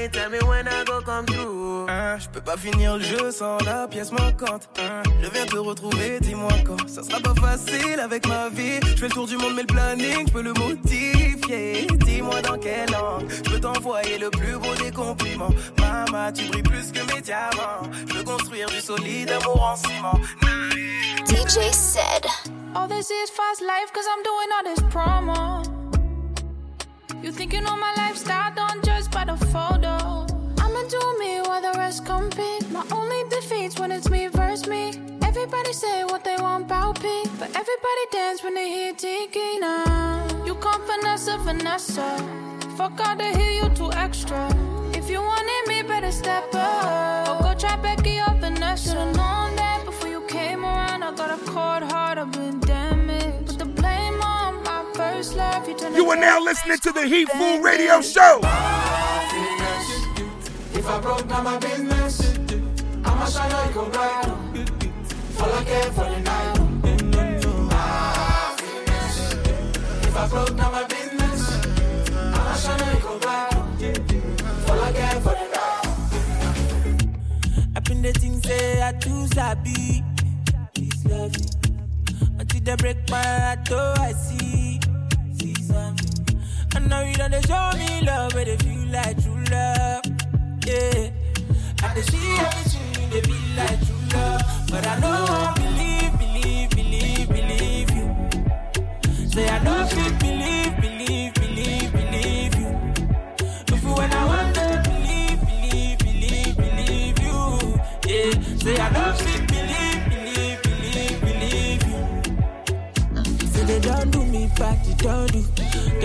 Tell 0.09 0.31
me 0.31 0.39
when 0.47 0.67
I 0.67 0.85
go 0.85 1.01
come 1.03 1.27
through. 1.27 1.87
Hein, 1.89 2.19
je 2.19 2.29
peux 2.29 2.41
pas 2.41 2.57
finir 2.57 2.97
le 2.97 3.03
jeu 3.03 3.31
sans 3.31 3.59
la 3.65 3.87
pièce 3.87 4.11
manquante. 4.13 4.69
Hein, 4.79 5.03
je 5.23 5.29
viens 5.31 5.47
te 5.47 5.57
retrouver, 5.57 6.19
dis-moi 6.21 6.53
quand. 6.67 6.89
Ça 6.89 7.03
sera 7.03 7.21
pas 7.21 7.35
facile 7.35 8.01
avec 8.01 8.27
ma 8.27 8.49
vie. 8.49 8.81
Je 8.83 8.97
fais 8.97 9.09
le 9.09 9.13
tour 9.13 9.27
du 9.27 9.37
monde, 9.37 9.55
mais 9.55 9.63
le 9.63 9.67
planning, 9.67 10.27
je 10.27 10.33
peux 10.33 10.43
le 10.43 10.53
modifier. 10.55 11.87
Dis-moi 12.07 12.41
dans 12.43 12.59
quelle 12.59 12.91
langue. 12.91 13.29
Je 13.31 13.51
peux 13.51 13.61
t'envoyer 13.61 14.19
le 14.19 14.31
plus 14.31 14.57
beau 14.57 14.75
des 14.83 14.91
compliments. 14.91 15.55
Maman, 15.79 16.33
tu 16.33 16.45
brilles 16.49 16.63
plus 16.63 16.91
que 16.93 17.15
mes 17.15 17.21
diamants. 17.21 17.83
Je 18.09 18.15
veux 18.15 18.25
construire 18.25 18.69
du 18.69 18.81
solide 18.81 19.31
amour 19.31 19.63
en 19.63 19.77
ciment. 19.77 20.19
DJ 21.27 21.73
said. 21.73 22.27
All 22.75 22.87
this 22.89 23.11
is 23.11 23.31
fast 23.31 23.61
life, 23.61 23.93
cause 23.93 24.07
I'm 24.07 24.23
doing 24.23 24.49
all 24.55 24.65
this 24.65 24.81
promo. 24.95 25.81
You 27.23 27.33
think 27.33 27.53
you 27.53 27.61
know 27.61 27.77
my 27.77 27.93
lifestyle, 27.97 28.40
by 29.11 29.25
the 29.25 29.37
photo. 29.47 30.27
I'ma 30.63 30.83
do 30.89 31.03
me 31.19 31.41
while 31.43 31.63
the 31.63 31.77
rest 31.79 32.05
compete. 32.07 32.71
My 32.71 32.85
only 32.93 33.23
defeats 33.29 33.79
when 33.79 33.91
it's 33.93 34.09
me 34.09 34.29
versus 34.29 34.67
me. 34.69 34.93
Everybody 35.23 35.73
say 35.73 36.05
what 36.05 36.25
they 36.25 36.37
want 36.37 36.65
about 36.65 37.03
me, 37.03 37.25
but 37.39 37.49
everybody 37.49 38.05
dance 38.13 38.43
when 38.43 38.55
they 38.55 38.69
hear 38.69 38.93
Tiki 38.95 39.59
now. 39.59 40.27
You 40.45 40.55
can't 40.57 40.83
finesse 40.85 41.29
a 41.29 41.39
Vanessa. 41.39 42.09
Fuck 42.77 43.01
out 43.01 43.19
to 43.19 43.29
hear 43.39 43.63
you 43.63 43.69
too 43.71 43.93
extra. 43.93 44.49
If 44.95 45.09
you 45.11 45.21
wanted 45.21 45.63
me, 45.69 45.83
better 45.83 46.13
step 46.13 46.55
up. 46.55 47.29
Or 47.29 47.43
go 47.43 47.55
try 47.59 47.77
Becky 47.77 48.21
or 48.21 48.35
Vanessa. 48.41 48.91
Should've 48.91 49.17
known 49.17 49.57
that 49.57 49.83
before 49.85 50.09
you 50.09 50.23
came 50.23 50.65
around. 50.65 51.03
I 51.03 51.13
got 51.15 51.31
a 51.31 51.45
cold 51.45 51.85
heart, 51.91 52.19
I've 52.19 52.33
been 52.33 52.61
damaged. 52.61 53.00
You, 55.21 55.27
turned 55.77 55.97
You 55.97 56.09
are 56.09 56.17
now 56.17 56.41
listening 56.41 56.79
to 56.79 56.93
the 56.93 57.07
Hitful 57.07 57.61
Radio 57.61 58.01
Show. 58.01 58.41
If 60.73 60.87
I 60.89 60.99
broke 60.99 61.29
down 61.29 61.45
my 61.45 61.59
business, 61.59 62.39
I'ma 63.05 63.27
shine 63.27 63.53
like 63.53 63.77
a 63.77 63.85
bright. 63.91 64.25
Fall 65.37 65.59
again 65.59 65.93
for 65.93 66.09
the 66.09 66.21
night. 66.21 66.57
Happiness. 67.71 69.35
If 70.07 70.17
I 70.17 70.27
broke 70.27 70.57
down 70.57 70.73
my 70.73 70.85
business, 70.85 71.67
I'ma 72.17 72.55
shine 72.55 72.81
like 72.81 73.05
a 73.05 73.19
bright. 73.19 73.53
Fall 74.65 74.83
again 74.89 75.21
for 75.21 75.35
the 75.37 75.49
night. 75.53 75.85
I 77.77 77.81
been 77.81 78.01
the 78.01 78.13
things 78.13 78.43
say 78.43 78.83
I 78.83 78.93
too 78.93 79.27
sabi. 79.27 80.03
This 80.75 81.05
love 81.05 81.37
until 82.39 82.61
they 82.63 82.77
break 82.77 83.11
my 83.11 83.23
heart, 83.23 83.69
oh 83.71 83.95
I 83.99 84.13
see. 84.13 84.81
Something. 85.73 86.43
And 86.77 86.89
now 86.89 87.03
you 87.03 87.15
done 87.15 87.31
they 87.31 87.41
show 87.43 87.71
me 87.79 88.07
love, 88.07 88.33
but 88.33 88.47
they 88.47 88.57
feel 88.59 88.87
like 88.93 89.23
true 89.23 89.45
love. 89.51 90.03
Yeah. 90.67 91.11
I 91.83 91.95
dey 91.95 92.03
see 92.03 92.37
everything 92.47 92.89
you 93.03 93.09
they 93.11 93.21
be 93.23 93.39
like 93.57 93.79
true 93.87 94.05
love, 94.19 94.43
but 94.71 94.87
I 94.87 94.99
know 95.01 95.25
I 95.29 95.53
believe, 95.63 96.13
believe, 96.23 96.71
believe, 96.71 97.29
believe 97.29 97.91
you. 97.99 98.07
Say 99.31 99.49
I 99.49 99.63
know 99.65 99.87
believe, 99.95 100.19
believe, 100.21 100.77
believe, 100.81 101.35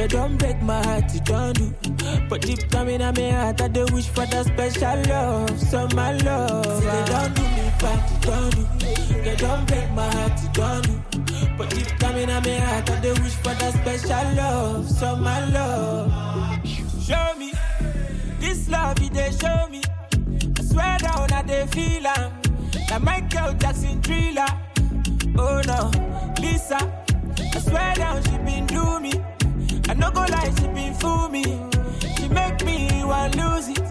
They 0.06 0.18
don't 0.18 0.38
break 0.38 0.62
my 0.62 0.84
heart, 0.84 1.10
they 1.10 1.20
don't 1.22 1.53
do. 1.56 1.74
But 2.30 2.41
deep 2.41 2.70
down 2.70 2.89
in 2.89 3.01
my 3.01 3.30
heart, 3.32 3.60
I 3.60 3.68
do 3.68 3.88
wish 3.91 4.08
for 4.08 4.28
that 4.28 4.45
special 4.45 5.01
love, 5.10 5.60
so 5.60 5.88
my 5.95 6.12
love. 6.18 6.64
Say 6.64 6.86
they 6.86 7.06
don't 7.12 7.36
do 7.36 7.41
me 7.41 7.72
bad, 7.80 8.22
they 8.22 8.30
don't 8.30 8.51
do. 8.51 9.22
They 9.24 9.36
don't 9.36 9.68
break 9.68 9.89
my 9.93 10.08
heart, 10.14 10.38
they 10.38 10.51
don't 10.53 10.84
do. 10.84 11.47
But 11.58 11.72
deep 11.72 11.97
down 11.97 12.18
in 12.18 12.30
my 12.30 12.58
heart, 12.60 12.88
I 12.88 13.01
do 13.01 13.14
wish 13.24 13.34
for 13.34 13.56
that 13.56 13.74
special 13.74 14.36
love, 14.36 14.91
so 14.91 15.16
my 15.16 15.43
love. 15.49 16.14
Show 17.03 17.39
me 17.39 17.53
this 18.39 18.70
love, 18.70 18.97
they 19.12 19.32
show 19.32 19.68
me. 19.72 19.82
I 20.60 20.64
swear 20.66 20.99
down, 20.99 21.34
I 21.34 21.41
they 21.41 21.66
feel 21.66 22.06
am. 22.06 22.32
Like 22.91 23.01
Michael 23.01 23.53
Jackson 23.56 23.99
thriller. 24.03 24.45
Oh 25.36 25.64
no, 25.66 25.89
Lisa. 26.39 26.78
I 27.56 27.60
swear 27.60 27.95
down, 27.95 28.24
she 28.24 28.38
been 28.45 28.68
do 28.68 28.99
me. 28.99 29.14
I 29.95 29.97
no 29.97 30.11
go 30.11 30.19
lie, 30.21 30.53
she 30.59 30.67
been 30.67 30.93
fool 30.95 31.29
me. 31.29 31.43
She 32.17 32.27
make 32.27 32.65
me 32.65 33.03
want 33.05 33.35
lose 33.37 33.69
it. 33.69 33.81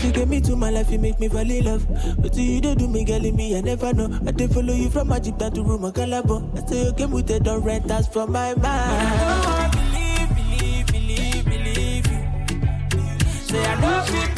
She 0.00 0.12
get 0.12 0.28
me 0.28 0.40
to 0.42 0.54
my 0.54 0.70
life, 0.70 0.90
you 0.92 0.98
make 1.00 1.18
me 1.18 1.28
fall 1.28 1.50
in 1.50 1.64
love. 1.64 1.84
But 2.22 2.36
you 2.36 2.60
don't 2.60 2.78
do 2.78 2.86
me, 2.86 3.02
girl, 3.04 3.20
me, 3.20 3.56
I 3.58 3.60
never 3.60 3.92
know. 3.92 4.16
I 4.24 4.30
did 4.30 4.52
follow 4.52 4.72
you 4.72 4.88
from 4.90 5.08
my 5.08 5.18
down 5.18 5.50
to 5.52 5.62
room, 5.64 5.82
Calabo. 5.92 6.56
I 6.56 6.64
say 6.68 6.84
you 6.84 6.92
came 6.92 7.10
with 7.10 7.26
the 7.26 7.40
don't 7.40 7.64
rent 7.64 7.90
us 7.90 8.06
from 8.06 8.30
my 8.30 8.54
mind. 8.54 8.64
I 8.66 9.16
know 9.18 9.50
I 9.50 9.68
believe, 9.74 10.86
believe, 10.86 11.44
believe, 11.44 11.44
believe 11.44 12.06
you. 12.06 13.20
Say 13.42 13.64
I 13.64 13.80
know 13.80 14.04
fit 14.04 14.37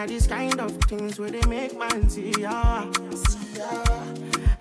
not 0.00 0.08
these 0.08 0.26
kind 0.26 0.58
of 0.58 0.72
things 0.84 1.18
where 1.18 1.30
they 1.30 1.42
make 1.42 1.78
man 1.78 2.08
see 2.08 2.32
ya. 2.40 2.86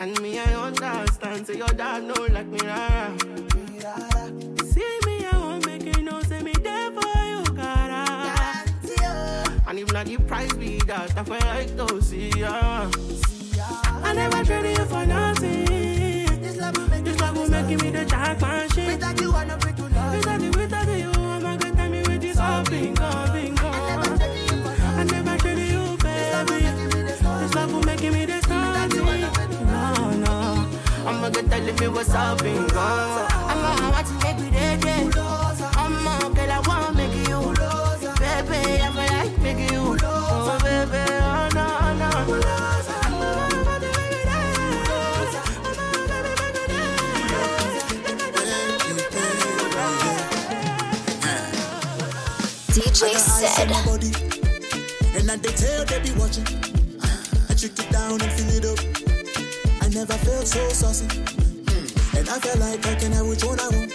And 0.02 0.20
me, 0.20 0.38
I 0.38 0.54
understand. 0.68 1.48
Say 1.48 1.56
your 1.56 1.68
dad 1.68 2.04
know 2.04 2.28
like 2.30 2.48
me, 2.48 2.60
rara. 2.64 3.16
See 4.74 4.92
me, 5.06 5.26
I 5.32 5.38
won't 5.38 5.66
make 5.66 5.86
you 5.96 6.04
know. 6.04 6.20
Say 6.24 6.42
me 6.44 6.52
there 6.62 6.92
for 6.92 7.20
you, 7.32 7.44
cara. 7.56 8.04
Ah. 8.10 8.66
And 9.68 9.80
if 9.80 9.94
not 9.94 10.08
the 10.08 10.18
price 10.18 10.52
be 10.54 10.80
that, 10.88 11.18
I 11.18 11.24
feel 11.24 11.40
like 11.54 11.72
to 11.78 12.02
see 12.02 12.32
ya. 12.36 12.92
I 14.04 14.14
never 14.14 14.44
traded 14.44 14.78
you 14.78 14.86
for 14.86 15.06
nothing. 15.06 16.42
This 16.42 16.58
love 16.58 16.76
will 16.76 16.90
make, 16.90 17.06
this 17.06 17.20
love 17.22 17.38
will 17.38 17.50
make 17.50 17.82
me 17.82 17.92
the 17.92 18.04
jackpot 18.04 18.74
shit. 18.74 18.88
Without 18.88 19.22
you, 19.22 19.32
I'm 19.32 19.48
not 19.48 19.62
free 19.64 19.72
to 19.72 19.84
love. 19.84 20.18
Without 20.18 20.42
you, 20.42 20.52
without 20.52 20.79
I'm 31.30 31.48
not 31.48 31.52
tell 31.52 31.84
you 31.84 31.92
what's 31.92 32.10
up, 32.10 32.42
bingo. 32.42 32.80
I'm 32.80 33.62
gonna 33.62 33.92
watch 33.92 34.10
you 34.10 34.18
make 34.24 34.40
me. 34.40 35.12
I'm 35.78 36.08
a 36.08 36.34
girl, 36.34 36.52
I 36.52 36.60
wanna 36.66 36.92
make 36.98 37.14
you. 37.30 37.40
Baby, 38.18 38.82
I 38.82 38.90
feel 38.90 39.10
like 39.14 39.38
make 39.38 39.72
you. 39.72 39.98
Oh, 40.02 40.58
baby, 40.64 40.98
oh, 41.22 41.50
no, 41.54 41.66
no. 42.00 42.10
DJ 52.74 53.02
Sed. 53.18 53.70
And 55.16 55.30
I 55.30 55.36
they 55.36 55.52
tell 55.52 55.86
they 55.86 56.00
be 56.00 56.12
watching. 56.20 56.48
I 57.50 57.54
trick 57.54 57.78
it 57.78 57.92
down 57.92 58.20
and 58.20 58.32
fill 58.32 58.50
it 58.50 58.66
up. 58.66 58.89
I 60.00 60.04
never 60.04 60.14
felt 60.24 60.48
so 60.48 60.70
saucy. 60.70 61.08
Mm. 61.08 62.20
And 62.20 62.30
I 62.30 62.40
feel 62.40 62.56
like 62.64 62.80
I 62.88 62.96
can 62.96 63.12
have 63.12 63.28
which 63.28 63.44
one 63.44 63.60
I 63.60 63.68
want. 63.68 63.92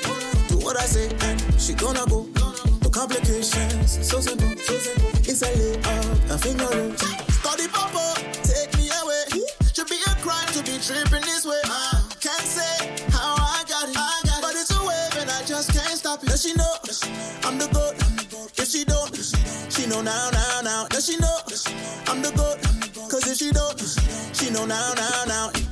Do 0.49 0.59
what 0.59 0.77
I 0.77 0.85
say 0.85 1.09
and 1.09 1.41
she 1.59 1.73
gonna 1.73 2.05
go. 2.05 2.29
No 2.85 2.91
complications, 2.91 4.05
so 4.07 4.21
simple, 4.21 4.53
so 4.69 4.77
simple. 4.77 5.09
It's 5.25 5.41
a 5.41 5.49
layup, 5.49 6.29
a 6.29 6.37
finger 6.37 6.69
roll. 6.69 6.93
Study 7.41 7.69
papa, 7.73 8.21
take 8.45 8.77
me 8.77 8.93
away. 9.01 9.49
Should 9.73 9.89
be 9.89 9.97
a 10.05 10.13
crime 10.21 10.45
to 10.53 10.61
be 10.69 10.77
tripping 10.77 11.25
this 11.25 11.47
way. 11.47 11.63
I 11.65 12.05
Can't 12.21 12.49
say 12.53 12.93
how 13.09 13.41
I 13.41 13.65
got 13.65 13.89
it, 13.89 13.97
but 14.45 14.53
it's 14.61 14.77
a 14.77 14.81
wave 14.85 15.17
and 15.25 15.31
I 15.31 15.41
I 15.41 15.47
just 15.47 15.73
can't 15.73 15.97
stop 15.97 16.23
it. 16.23 16.29
Does 16.29 16.43
she 16.43 16.53
know 16.53 16.75
I'm 17.49 17.57
the 17.57 17.69
goat? 17.73 17.97
If 18.61 18.69
she 18.69 18.85
don't, 18.85 19.09
she 19.73 19.89
know 19.89 20.03
now, 20.03 20.29
now, 20.37 20.61
now. 20.61 20.87
Does 20.89 21.07
she 21.09 21.17
know 21.17 21.39
I'm 22.13 22.21
the 22.21 22.31
goat? 22.37 22.61
Cause 23.09 23.27
if 23.27 23.39
she 23.39 23.53
don't, 23.53 23.81
she 24.37 24.51
know 24.51 24.67
now, 24.67 24.93
now, 24.97 25.25
now. 25.27 25.64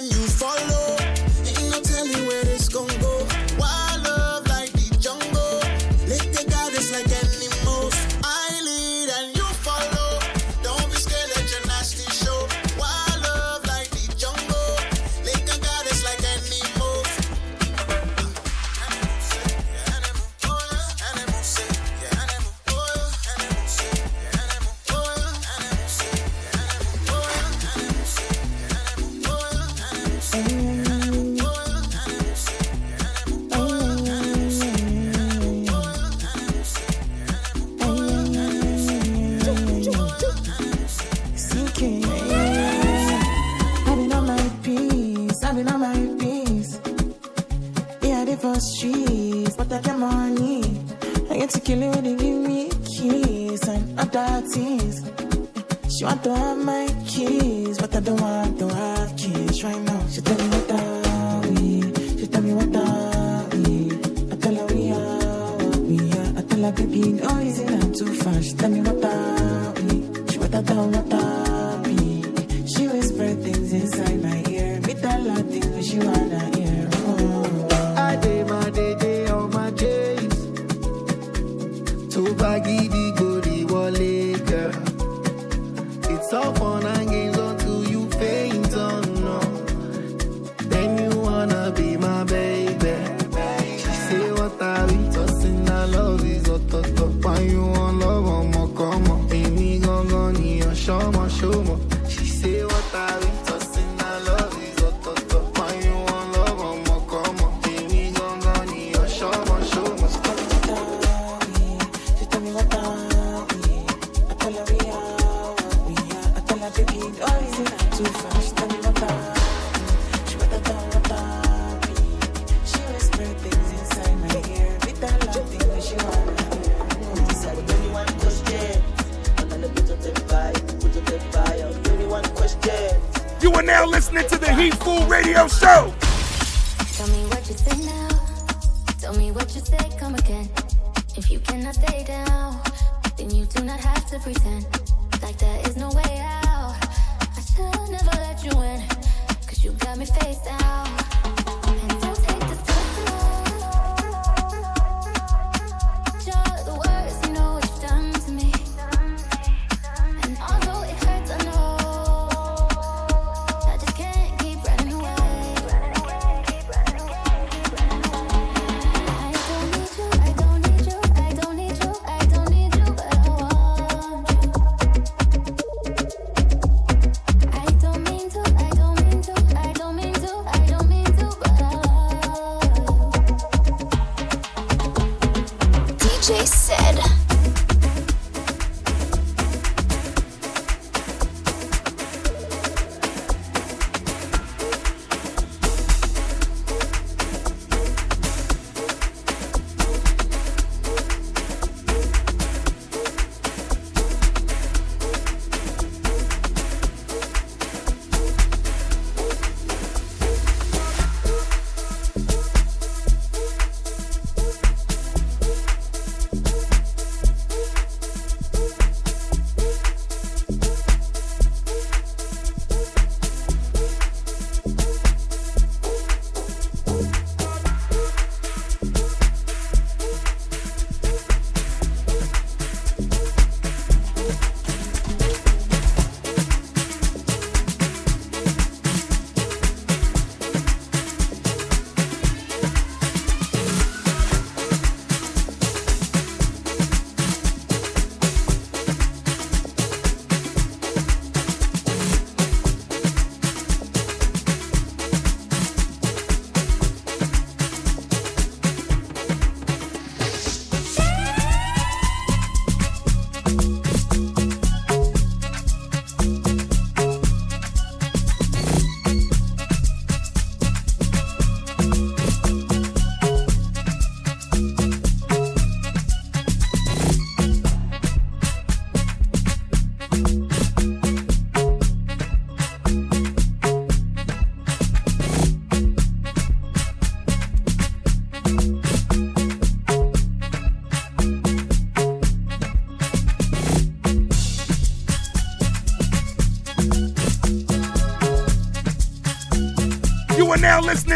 You 0.00 0.26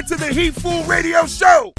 to 0.06 0.16
the 0.16 0.26
Hitful 0.26 0.82
Radio 0.84 1.26
Show. 1.26 1.73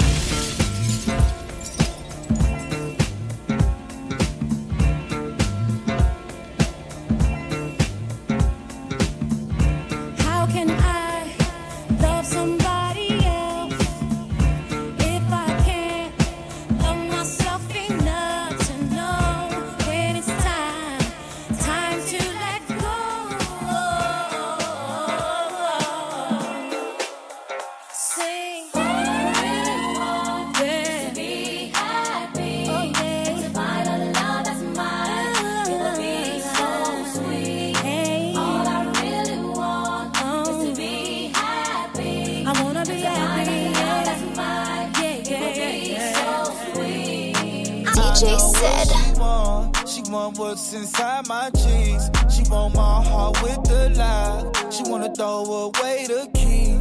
with 53.42 53.62
the 53.64 53.92
lie. 53.96 54.70
She 54.70 54.82
wanna 54.90 55.12
throw 55.14 55.44
away 55.44 56.06
the 56.06 56.28
key. 56.34 56.76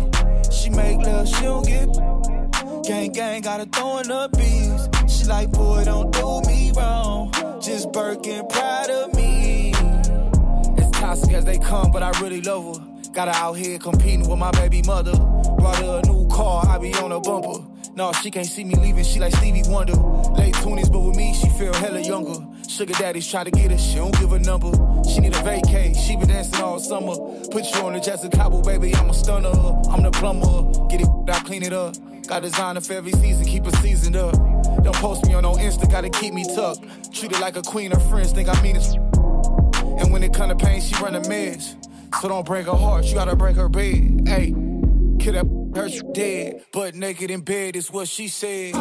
She 0.52 0.70
make 0.70 0.98
love, 1.00 1.28
she 1.28 1.41
don't 1.41 1.66
get. 1.66 1.88
Gang, 2.86 3.12
gang, 3.12 3.41
gotta 3.41 3.66
throw 3.66 4.00
in 4.00 4.08
the 4.08 4.30
bees. 4.38 5.12
She 5.12 5.26
like, 5.26 5.52
boy, 5.52 5.84
don't 5.86 6.12
do 6.12 6.41
me 6.48 6.72
wrong. 6.76 7.32
Just 7.62 7.91
Birkin, 7.91 8.48
proud 8.48 8.89
of 8.89 9.14
me. 9.16 9.74
As 10.78 10.91
toxic 10.91 11.34
as 11.34 11.46
they 11.46 11.58
come, 11.58 11.91
but 11.91 12.04
I 12.04 12.12
really 12.22 12.41
love 12.41 12.78
her. 12.78 13.12
Got 13.12 13.30
her 13.30 13.34
out 13.36 13.54
here 13.54 13.80
competing 13.80 14.28
with 14.28 14.38
my 14.38 14.52
baby 14.52 14.82
mother. 14.82 15.16
Brought 15.16 15.78
her 15.78 16.02
a 16.04 16.08
new 16.08 16.28
car, 16.28 16.66
I 16.68 16.78
be 16.78 16.93
on 16.96 17.12
a 17.12 17.20
bumper. 17.20 17.64
No, 17.96 18.12
she 18.12 18.30
can't 18.30 18.46
see 18.46 18.66
me 18.66 18.76
leaving, 18.76 19.06
she 19.06 19.20
like 19.20 19.34
Stevie 19.36 19.64
Wonder. 19.68 19.96
Late 20.34 20.54
20s, 20.56 20.91
but 20.91 21.00
with 21.00 21.16
me, 21.16 21.34
she 21.34 21.48
feel 21.50 21.74
hella 21.74 22.02
younger. 22.02 22.46
Sugar 22.68 22.93
daddies 22.93 23.30
try 23.30 23.43
to 23.43 23.51
get 23.51 23.72
her, 23.72 23.78
she 23.78 23.95
don't 23.95 24.18
give 24.20 24.32
a 24.34 24.39
number. 24.39 24.72
She 25.07 25.20
need 25.20 25.34
a 25.34 25.39
vacay, 25.39 25.95
she 25.95 26.16
been 26.16 26.28
dancing 26.28 26.61
all 26.61 26.80
summer. 26.80 27.16
Put 27.51 27.66
you 27.74 27.82
on 27.82 27.93
the 27.93 27.99
Jazzy 27.99 28.32
Cabo, 28.32 28.61
baby, 28.61 28.93
I'm 28.95 29.09
a 29.09 29.13
stunner. 29.13 29.49
I'm 29.89 30.03
the 30.03 30.11
plumber, 30.11 30.88
get 30.88 31.01
it, 31.01 31.07
I 31.28 31.39
clean 31.41 31.63
it 31.63 31.74
up. 31.74 31.95
Got 32.28 32.41
designer 32.41 32.82
for 32.82 32.93
every 32.93 33.11
season, 33.11 33.45
keep 33.45 33.66
it 33.68 33.76
seasoned 33.78 34.16
up. 34.16 34.34
Don't 34.84 34.95
post 34.95 35.26
me 35.26 35.34
on 35.36 35.43
no 35.43 35.53
Insta, 35.53 35.89
gotta 35.89 36.09
keep 36.09 36.34
me 36.34 36.43
tucked. 36.55 37.13
Treat 37.13 37.32
it 37.32 37.39
like 37.39 37.55
a 37.55 37.61
queen, 37.61 37.91
her 37.91 37.99
friends 37.99 38.32
think 38.32 38.49
I 38.49 38.61
mean 38.61 38.76
it. 38.76 38.95
And 40.01 40.11
when 40.11 40.24
it 40.24 40.34
come 40.34 40.49
to 40.49 40.55
pain, 40.55 40.82
she 40.82 40.95
run 41.01 41.16
a 41.16 41.28
mess. 41.30 41.76
So 42.22 42.28
don't 42.28 42.45
break 42.45 42.66
her 42.66 42.74
heart, 42.74 43.05
you 43.05 43.13
gotta 43.13 43.36
break 43.36 43.55
her 43.55 43.70
bed. 43.70 44.28
Hey, 44.28 44.53
kid, 45.20 45.36
that 45.36 45.45
hurt 45.76 45.91
you 45.91 46.11
dead. 46.13 46.66
But 46.72 46.95
naked 46.95 47.32
in 47.32 47.41
bed 47.41 47.76
is 47.76 47.91
what 47.91 48.07
she 48.07 48.28
said. 48.28 48.74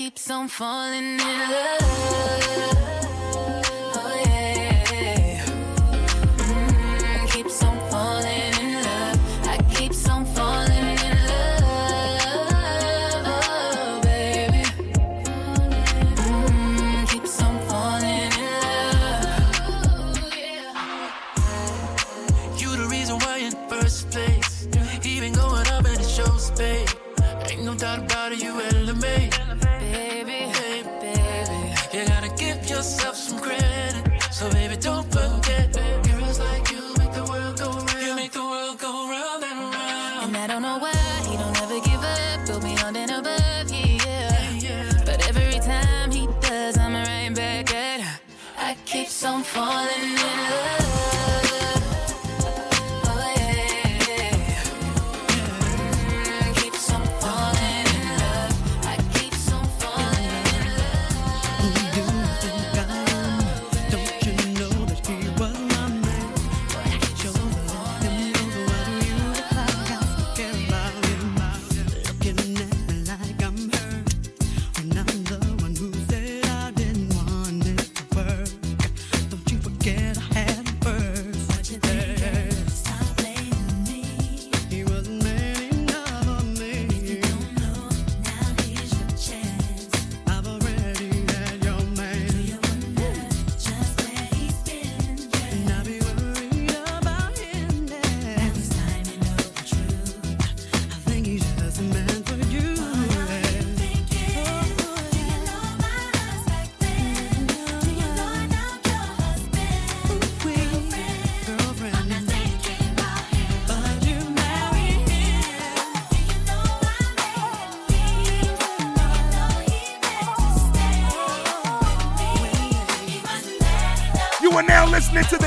keeps 0.00 0.30
on 0.30 0.48
falling 0.48 1.20
in 1.20 1.50
love. 1.50 2.89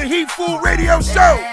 Hitful 0.03 0.59
Radio 0.59 0.99
Show. 0.99 1.52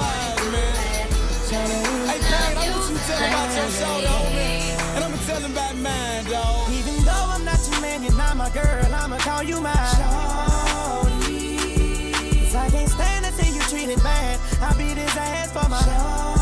Man. 0.00 1.08
Hey, 2.08 2.20
I 2.20 2.70
want 2.70 2.90
you 2.90 2.96
to 2.96 3.04
tell 3.06 3.22
about 3.28 3.50
your 3.56 3.70
show, 3.70 3.96
man. 4.34 4.96
And 4.96 5.04
I'ma 5.04 5.16
tell 5.26 5.44
about 5.44 5.76
mine, 5.76 6.24
dawg. 6.24 6.70
Even 6.72 7.04
though 7.04 7.26
I'm 7.34 7.44
not 7.44 7.60
your 7.68 7.80
man, 7.80 8.02
you're 8.02 8.16
not 8.16 8.36
my 8.36 8.50
girl, 8.50 8.94
I'ma 8.94 9.18
call 9.18 9.42
you 9.42 9.60
mine. 9.60 9.74
'Cause 12.42 12.54
I 12.54 12.68
can't 12.70 12.90
stand 12.90 13.24
to 13.26 13.32
see 13.32 13.50
you 13.54 13.62
treated 13.62 14.02
bad. 14.02 14.38
I 14.60 14.72
beat 14.74 14.96
his 14.96 15.16
ass 15.16 15.50
for 15.52 15.68
my 15.68 15.78
Shawty. 15.78 16.41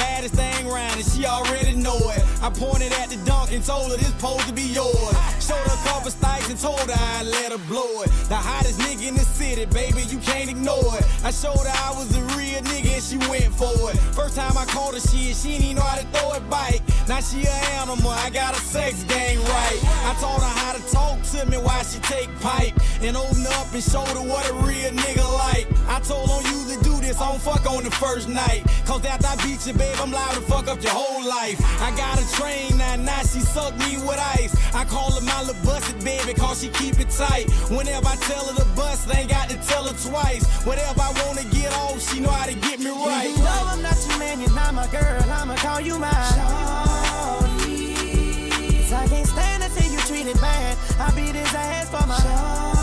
Baddest 0.00 0.34
thing 0.34 0.50
and 1.00 1.12
she 1.12 1.26
already 1.26 1.74
know 1.74 1.98
it. 2.10 2.22
I 2.42 2.50
pointed 2.50 2.92
at 2.92 3.08
the 3.10 3.16
dunk 3.24 3.52
and 3.52 3.64
told 3.64 3.90
her 3.90 3.96
this 3.96 4.12
pose 4.12 4.44
to 4.46 4.52
be 4.52 4.62
yours. 4.62 5.39
I 5.50 5.52
showed 5.52 5.70
her 5.70 5.88
couple 5.88 6.10
stikes 6.10 6.48
and 6.48 6.58
told 6.58 6.78
her 6.78 6.94
I'd 6.94 7.26
let 7.26 7.50
her 7.50 7.58
blow 7.66 8.02
it. 8.02 8.10
The 8.28 8.36
hottest 8.36 8.78
nigga 8.78 9.08
in 9.08 9.14
the 9.14 9.24
city, 9.24 9.64
baby, 9.66 10.02
you 10.02 10.18
can't 10.18 10.48
ignore 10.48 10.94
it. 10.94 11.04
I 11.24 11.32
showed 11.32 11.58
her 11.58 11.74
I 11.74 11.90
was 11.98 12.14
a 12.16 12.22
real 12.38 12.62
nigga 12.70 12.94
and 12.94 13.02
she 13.02 13.18
went 13.28 13.50
for 13.54 13.74
it. 13.90 13.98
First 14.14 14.36
time 14.36 14.56
I 14.56 14.64
called 14.66 14.94
her 14.94 15.00
shit, 15.00 15.34
she 15.34 15.58
didn't 15.58 15.76
know 15.76 15.82
how 15.82 15.98
to 15.98 16.06
throw 16.14 16.34
it 16.34 16.48
bike. 16.48 16.82
Now 17.08 17.18
she 17.18 17.42
a 17.42 17.56
animal, 17.82 18.10
I 18.10 18.30
got 18.30 18.54
a 18.54 18.60
sex 18.60 19.02
game 19.04 19.40
right. 19.40 19.80
I 20.06 20.14
taught 20.20 20.38
her 20.38 20.54
how 20.62 20.72
to 20.78 20.82
talk 20.92 21.20
to 21.34 21.46
me 21.46 21.58
while 21.58 21.82
she 21.82 21.98
take 22.00 22.30
pipe. 22.38 22.74
And 23.02 23.16
open 23.16 23.46
up 23.58 23.72
and 23.74 23.82
show 23.82 24.04
her 24.04 24.22
what 24.22 24.48
a 24.50 24.54
real 24.54 24.92
nigga 24.92 25.26
like. 25.34 25.66
I 25.88 25.98
told 26.00 26.30
her 26.30 26.42
you 26.46 26.76
to 26.76 26.84
do 26.84 27.00
this, 27.00 27.20
I 27.20 27.26
don't 27.26 27.42
fuck 27.42 27.66
on 27.66 27.82
the 27.82 27.90
first 27.90 28.28
night. 28.28 28.62
Cause 28.86 29.04
after 29.04 29.26
I 29.26 29.36
beat 29.42 29.66
you, 29.66 29.72
babe, 29.72 29.96
I'm 29.98 30.12
liable 30.12 30.42
to 30.42 30.46
fuck 30.46 30.68
up 30.68 30.80
your 30.82 30.92
whole 30.92 31.26
life. 31.26 31.58
I 31.82 31.90
got 31.96 32.22
a 32.22 32.26
train 32.38 32.78
now, 32.78 32.96
now 32.96 33.20
she 33.20 33.40
suck 33.40 33.76
me 33.78 33.96
with 34.06 34.20
ice. 34.38 34.54
I 34.74 34.84
call 34.84 35.10
her 35.12 35.20
my 35.22 35.39
little 35.42 35.62
busted 35.64 36.02
baby, 36.04 36.34
cause 36.34 36.60
she 36.62 36.68
keep 36.68 36.98
it 37.00 37.10
tight. 37.10 37.50
Whenever 37.70 38.06
I 38.06 38.16
tell 38.16 38.44
her 38.46 38.54
to 38.54 38.64
bust, 38.76 39.08
I 39.08 39.20
ain't 39.20 39.30
got 39.30 39.48
to 39.50 39.56
tell 39.68 39.84
her 39.84 39.94
twice. 40.08 40.44
Whatever 40.64 41.00
I 41.00 41.12
wanna 41.24 41.44
get 41.50 41.72
off, 41.74 42.00
she 42.10 42.20
know 42.20 42.30
how 42.30 42.46
to 42.46 42.54
get 42.54 42.78
me 42.80 42.90
right. 42.90 43.28
Even 43.30 43.42
though 43.42 43.66
I'm 43.72 43.82
not 43.82 43.96
your 44.08 44.18
man, 44.18 44.40
you're 44.40 44.54
not 44.54 44.74
my 44.74 44.86
girl, 44.88 45.22
I'ma 45.30 45.56
call 45.56 45.80
you 45.80 45.98
mine. 45.98 46.12
Shawty. 46.36 47.80
'Cause 48.82 48.92
I 48.92 49.06
can't 49.08 49.26
stand 49.26 49.62
to 49.62 49.70
see 49.70 49.88
you 49.92 50.00
treated 50.00 50.40
bad. 50.40 50.76
I 50.98 51.10
beat 51.12 51.34
his 51.34 51.54
ass 51.54 51.88
for 51.88 52.06
my 52.06 52.16
Shawty. 52.16 52.79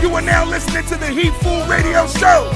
You 0.00 0.14
are 0.14 0.22
now 0.22 0.44
listening 0.44 0.84
to 0.86 0.96
the 0.96 1.08
Heat 1.08 1.32
Fool 1.42 1.64
Radio 1.66 2.06
Show. 2.06 2.50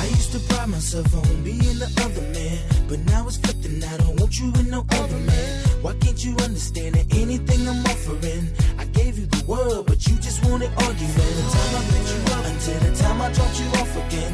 I 0.00 0.06
used 0.10 0.32
to 0.32 0.38
pride 0.40 0.68
myself 0.68 1.14
on 1.14 1.42
being 1.42 1.78
the 1.78 1.90
other 2.04 2.22
man, 2.32 2.58
but 2.88 3.00
now 3.06 3.26
it's 3.26 3.38
flipped 3.38 3.64
and 3.64 3.82
I 3.84 3.96
don't 3.98 4.20
want 4.20 4.38
you 4.38 4.50
with 4.52 4.68
no 4.68 4.84
other 4.90 5.18
man. 5.18 5.64
Why 5.82 5.94
can't 5.94 6.22
you 6.24 6.36
understand 6.44 6.94
that 6.94 7.14
anything 7.14 7.68
I'm 7.68 7.84
offering? 7.86 8.48
I 8.78 8.84
gave 8.86 9.18
you 9.18 9.26
the 9.26 9.44
world, 9.46 9.86
but 9.86 10.06
you 10.06 10.16
just 10.16 10.34
argument. 10.44 11.30
The 11.38 11.46
time 11.54 11.72
I 11.74 11.82
picked 11.90 12.10
you 12.14 12.20
up 12.34 12.44
until 12.46 12.80
the 12.80 12.92
time 12.96 13.20
I 13.20 13.32
dropped 13.32 13.60
you 13.60 13.68
off 13.80 13.96
again. 14.06 14.32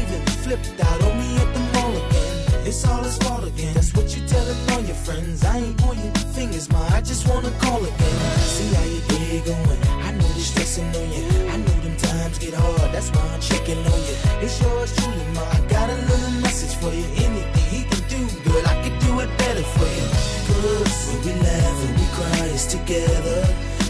Even 0.00 0.20
flipped 0.42 0.80
out 0.80 1.02
on 1.02 1.18
me 1.18 1.36
at 1.36 1.54
the 1.54 1.60
mall 1.74 1.94
again. 1.96 2.66
It's 2.66 2.86
all 2.86 3.02
his 3.02 3.18
fault 3.18 3.44
again. 3.44 3.74
That's 3.74 3.94
what 3.94 4.16
you 4.16 4.26
telling 4.26 4.58
all 4.70 4.82
your 4.82 4.96
friends. 4.96 5.44
I 5.44 5.58
ain't 5.58 5.78
pointing 5.78 6.12
fingers. 6.34 6.68
I 6.70 7.00
just 7.00 7.28
wanna 7.28 7.50
call 7.60 7.82
again. 7.84 8.18
See 8.56 8.74
how 8.74 8.84
your 8.84 9.04
day 9.08 9.42
going. 9.44 9.80
I 10.06 10.12
know 10.12 10.28
stressing 10.38 10.86
on 10.86 11.06
you. 11.12 11.26
I 11.48 11.56
know 11.56 11.79
times 12.02 12.38
get 12.38 12.54
hard. 12.54 12.92
That's 12.92 13.10
why 13.10 13.24
I'm 13.32 13.40
checking 13.40 13.78
on 13.78 14.00
you. 14.08 14.16
It's 14.44 14.60
yours 14.60 14.94
truly, 14.96 15.26
ma. 15.34 15.42
I 15.56 15.60
got 15.68 15.88
a 15.90 15.96
little 16.10 16.34
message 16.40 16.74
for 16.80 16.92
you. 16.92 17.06
Anything 17.26 17.66
he 17.74 17.80
can 17.90 18.02
do, 18.08 18.20
girl, 18.44 18.64
I 18.66 18.76
can 18.84 18.94
do 19.06 19.20
it 19.20 19.30
better 19.38 19.64
for 19.74 19.88
you. 19.96 20.06
Cause 20.48 20.96
when 21.08 21.20
we 21.26 21.32
laugh 21.42 21.78
and 21.86 21.94
we 22.00 22.06
cry, 22.16 22.46
it's 22.54 22.66
together. 22.66 23.40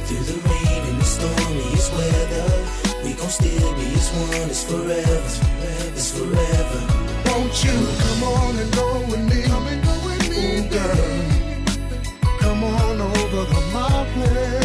Through 0.07 0.25
the 0.31 0.39
rain 0.49 0.83
and 0.91 0.99
the 1.01 1.09
stormiest 1.17 1.91
weather. 1.95 2.49
We 3.05 3.15
gon' 3.15 3.31
still 3.31 3.75
be 3.79 3.87
as 4.01 4.09
one. 4.13 4.51
It's 4.51 4.65
forever. 4.65 5.31
It's 5.95 6.11
forever. 6.11 6.81
Won't 7.27 7.65
you 7.65 7.77
come 8.05 8.23
on 8.25 8.59
and 8.59 8.71
go 8.75 8.89
with 9.11 9.25
me? 9.31 9.43
Come 9.45 9.67
and 9.69 9.83
go 9.85 9.95
with 10.07 10.25
me, 10.31 10.59
Ooh, 10.59 10.69
girl. 10.69 11.21
Come 12.41 12.65
on 12.65 13.01
over 13.01 13.45
to 13.53 13.61
my 13.73 14.07
place. 14.15 14.60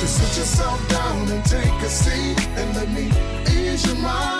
You 0.00 0.06
sit 0.06 0.38
yourself 0.38 0.88
down 0.88 1.28
and 1.28 1.44
take 1.44 1.82
a 1.82 1.88
seat 1.88 2.40
and 2.56 2.74
let 2.74 2.88
me 2.88 3.10
ease 3.52 3.84
your 3.84 3.96
mind, 3.96 4.39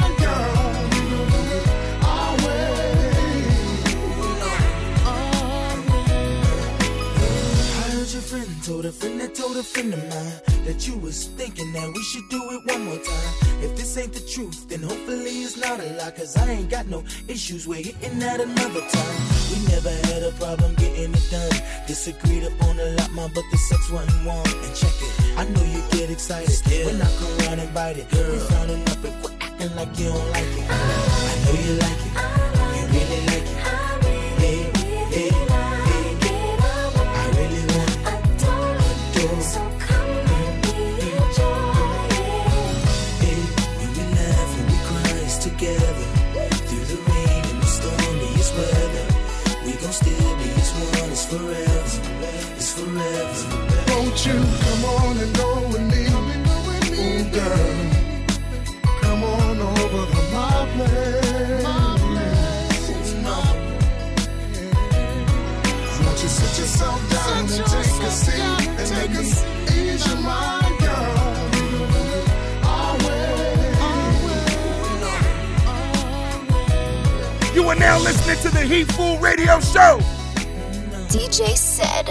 friend 8.71 9.21
I 9.21 9.27
told 9.27 9.57
a 9.57 9.63
friend 9.65 9.93
of 9.93 10.01
mine 10.09 10.65
that 10.65 10.87
you 10.87 10.97
was 10.99 11.27
thinking 11.37 11.73
that 11.73 11.89
we 11.93 12.03
should 12.03 12.29
do 12.31 12.41
it 12.55 12.73
one 12.73 12.85
more 12.85 12.99
time. 12.99 13.35
If 13.63 13.77
this 13.77 13.99
ain't 13.99 14.13
the 14.13 14.21
truth, 14.21 14.69
then 14.69 14.83
hopefully 14.83 15.43
it's 15.43 15.57
not 15.57 15.81
a 15.81 15.91
lie. 15.99 16.13
Cause 16.13 16.37
I 16.37 16.49
ain't 16.51 16.71
got 16.71 16.87
no 16.87 17.03
issues 17.27 17.67
with 17.67 17.85
hitting 17.85 18.21
that 18.21 18.41
another 18.41 18.81
time. 18.81 19.17
We 19.51 19.59
never 19.69 19.91
had 19.91 20.23
a 20.23 20.33
problem 20.39 20.75
getting 20.77 21.13
it 21.13 21.27
done. 21.31 21.51
Disagreed 21.89 22.45
upon 22.45 22.79
a 22.79 22.91
lot 22.95 23.11
more, 23.13 23.31
but 23.35 23.45
the 23.51 23.59
sex 23.59 23.91
wasn't 23.91 24.25
one. 24.25 24.47
And 24.47 24.75
check 24.75 24.95
it, 25.03 25.13
I 25.37 25.45
know 25.51 25.65
you 25.65 25.83
get 25.91 26.09
excited 26.11 26.55
when 26.87 27.03
I 27.03 27.11
come 27.19 27.33
around 27.41 27.59
and 27.59 27.75
bite 27.75 27.99
it. 27.99 28.09
Girl, 28.11 28.39
frowning 28.39 28.83
up 28.89 29.03
and 29.03 29.23
quit 29.23 29.35
acting 29.41 29.75
like 29.75 29.99
you 29.99 30.09
don't 30.09 30.31
like 30.31 30.55
it. 30.61 30.67
I 30.71 31.35
know 31.45 31.57
you 31.67 31.73
like 31.75 32.01
it, 32.07 32.40
It's 51.23 51.29
forever. 51.29 52.01
It's 52.57 52.73
forever. 52.81 53.45
Won't 53.89 54.25
you 54.25 54.33
come 54.33 54.85
on 54.87 55.19
and 55.19 55.37
go 55.37 55.69
with 55.69 55.85
me? 55.93 56.09
Ooh, 56.97 57.25
girl. 57.31 57.77
Come 59.03 59.23
on 59.25 59.61
over 59.61 60.07
to 60.13 60.23
my 60.33 60.67
place. 60.77 61.65
Won't 66.01 66.23
you 66.23 66.29
sit 66.31 66.59
yourself 66.59 67.01
down 67.11 67.39
and 67.39 67.49
take 67.51 68.03
a 68.03 68.11
seat 68.11 68.69
and 68.81 68.91
make 68.97 69.15
us 69.21 69.45
ease 69.77 70.07
your 70.07 70.21
mind, 70.23 70.79
girl? 70.81 71.51
You 77.55 77.69
are 77.69 77.75
now 77.75 77.99
listening 77.99 78.39
to 78.39 78.49
the 78.49 78.63
Hitful 78.63 79.19
Radio 79.19 79.61
Show. 79.61 80.01
DJ 81.11 81.43
said. 81.57 82.07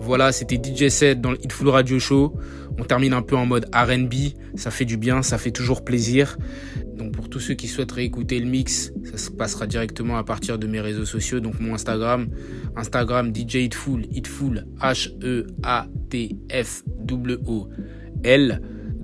Voilà, 0.00 0.30
c'était 0.32 0.56
DJ 0.56 0.90
7 0.90 1.22
dans 1.22 1.30
le 1.30 1.42
Hitful 1.42 1.68
Radio 1.70 1.98
Show. 1.98 2.34
On 2.78 2.84
termine 2.84 3.14
un 3.14 3.22
peu 3.22 3.36
en 3.36 3.46
mode 3.46 3.70
RB. 3.74 4.12
Ça 4.54 4.70
fait 4.70 4.84
du 4.84 4.98
bien, 4.98 5.22
ça 5.22 5.38
fait 5.38 5.50
toujours 5.50 5.82
plaisir. 5.82 6.36
Donc 6.94 7.12
pour 7.12 7.30
tous 7.30 7.40
ceux 7.40 7.54
qui 7.54 7.68
souhaiteraient 7.68 8.04
écouter 8.04 8.38
le 8.38 8.44
mix, 8.44 8.92
ça 9.10 9.16
se 9.16 9.30
passera 9.30 9.66
directement 9.66 10.18
à 10.18 10.24
partir 10.24 10.58
de 10.58 10.66
mes 10.66 10.80
réseaux 10.80 11.06
sociaux. 11.06 11.40
Donc 11.40 11.58
mon 11.58 11.72
Instagram, 11.72 12.28
Instagram 12.76 13.34
DJ 13.34 13.54
Hitful, 13.54 14.04
Hitful, 14.10 14.66
H-E-A-T-F-W-O-L. 14.78 15.54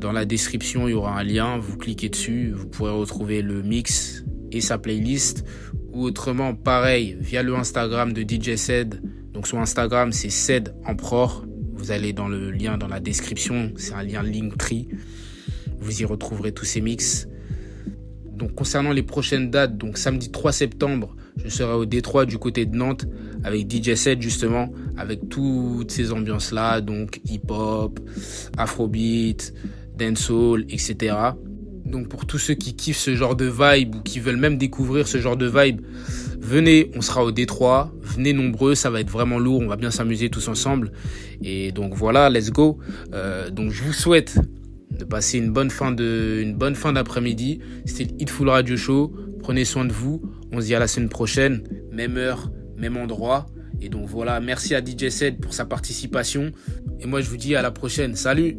Dans 0.01 0.13
la 0.13 0.25
description, 0.25 0.89
il 0.89 0.93
y 0.93 0.95
aura 0.95 1.19
un 1.19 1.23
lien. 1.23 1.59
Vous 1.59 1.77
cliquez 1.77 2.09
dessus, 2.09 2.53
vous 2.57 2.67
pourrez 2.67 2.91
retrouver 2.91 3.43
le 3.43 3.63
mix 3.63 4.25
et 4.51 4.63
sa 4.63 4.79
playlist. 4.79 5.45
Ou 5.93 6.05
autrement, 6.05 6.55
pareil, 6.55 7.19
via 7.21 7.43
le 7.43 7.55
Instagram 7.55 8.15
de 8.15 8.23
DJ 8.23 8.57
Sed. 8.57 9.03
Donc 9.35 9.47
sur 9.47 9.59
Instagram, 9.59 10.11
c'est 10.13 10.31
Sed 10.31 10.75
Emperor. 10.87 11.45
Vous 11.75 11.91
allez 11.91 12.15
dans 12.15 12.29
le 12.29 12.51
lien 12.51 12.79
dans 12.79 12.89
la 12.89 12.99
description. 12.99 13.73
C'est 13.77 13.93
un 13.93 14.03
lien 14.03 14.23
Linktree. 14.23 14.89
Vous 15.79 16.01
y 16.01 16.07
retrouverez 16.07 16.53
tous 16.53 16.65
ces 16.65 16.81
mix. 16.81 17.29
Donc 18.33 18.55
concernant 18.55 18.93
les 18.93 19.03
prochaines 19.03 19.51
dates, 19.51 19.77
donc 19.77 19.99
samedi 19.99 20.31
3 20.31 20.51
septembre, 20.53 21.15
je 21.45 21.51
serai 21.51 21.75
au 21.75 21.85
Détroit 21.85 22.25
du 22.25 22.39
côté 22.39 22.65
de 22.65 22.75
Nantes 22.75 23.07
avec 23.45 23.71
DJ 23.71 23.95
7 23.97 24.23
justement, 24.23 24.73
avec 24.97 25.29
toutes 25.29 25.91
ces 25.91 26.11
ambiances 26.11 26.51
là, 26.51 26.81
donc 26.81 27.21
hip-hop, 27.27 28.01
afrobeat, 28.57 29.53
etc. 30.01 31.17
Donc 31.85 32.09
pour 32.09 32.27
tous 32.27 32.39
ceux 32.39 32.55
qui 32.55 32.75
kiffent 32.75 32.99
ce 32.99 33.15
genre 33.15 33.37
de 33.37 33.47
vibe 33.47 33.97
ou 33.97 34.01
qui 34.01 34.21
veulent 34.21 34.37
même 34.37 34.59
découvrir 34.59 35.09
ce 35.09 35.19
genre 35.19 35.37
de 35.37 35.47
vibe, 35.47 35.81
venez, 36.39 36.91
on 36.95 37.01
sera 37.01 37.25
au 37.25 37.33
Détroit, 37.33 37.93
venez 38.03 38.33
nombreux, 38.33 38.75
ça 38.75 38.91
va 38.91 39.01
être 39.01 39.11
vraiment 39.11 39.39
lourd, 39.39 39.61
on 39.61 39.67
va 39.67 39.77
bien 39.77 39.91
s'amuser 39.91 40.31
tous 40.31 40.49
ensemble. 40.49 40.93
Et 41.43 41.73
donc 41.73 41.95
voilà, 41.95 42.31
let's 42.31 42.51
go. 42.51 42.79
Euh, 43.13 43.51
donc 43.51 43.73
je 43.73 43.83
vous 43.83 43.93
souhaite 43.93 44.39
de 44.91 45.05
passer 45.05 45.39
une 45.39 45.51
bonne 45.53 45.71
fin 45.71 45.93
de, 45.93 46.53
bonne 46.55 46.75
fin 46.75 46.93
d'après-midi. 46.93 47.61
C'était 47.85 48.05
le 48.05 48.23
Hitful 48.23 48.49
Radio 48.49 48.77
Show. 48.77 49.13
Prenez 49.41 49.65
soin 49.65 49.85
de 49.85 49.93
vous. 49.93 50.23
On 50.53 50.61
se 50.61 50.67
dit 50.67 50.75
à 50.75 50.79
la 50.79 50.89
semaine 50.89 51.09
prochaine, 51.09 51.63
même 51.93 52.17
heure, 52.17 52.51
même 52.77 52.97
endroit. 52.97 53.47
Et 53.81 53.89
donc 53.89 54.07
voilà, 54.09 54.41
merci 54.41 54.75
à 54.75 54.85
DJ 54.85 55.09
7 55.09 55.41
pour 55.41 55.55
sa 55.55 55.65
participation. 55.65 56.53
Et 57.01 57.07
moi 57.07 57.21
je 57.21 57.31
vous 57.31 57.39
dis 57.39 57.57
à 57.57 57.63
la 57.63 57.71
prochaine. 57.71 58.15
Salut 58.15 58.59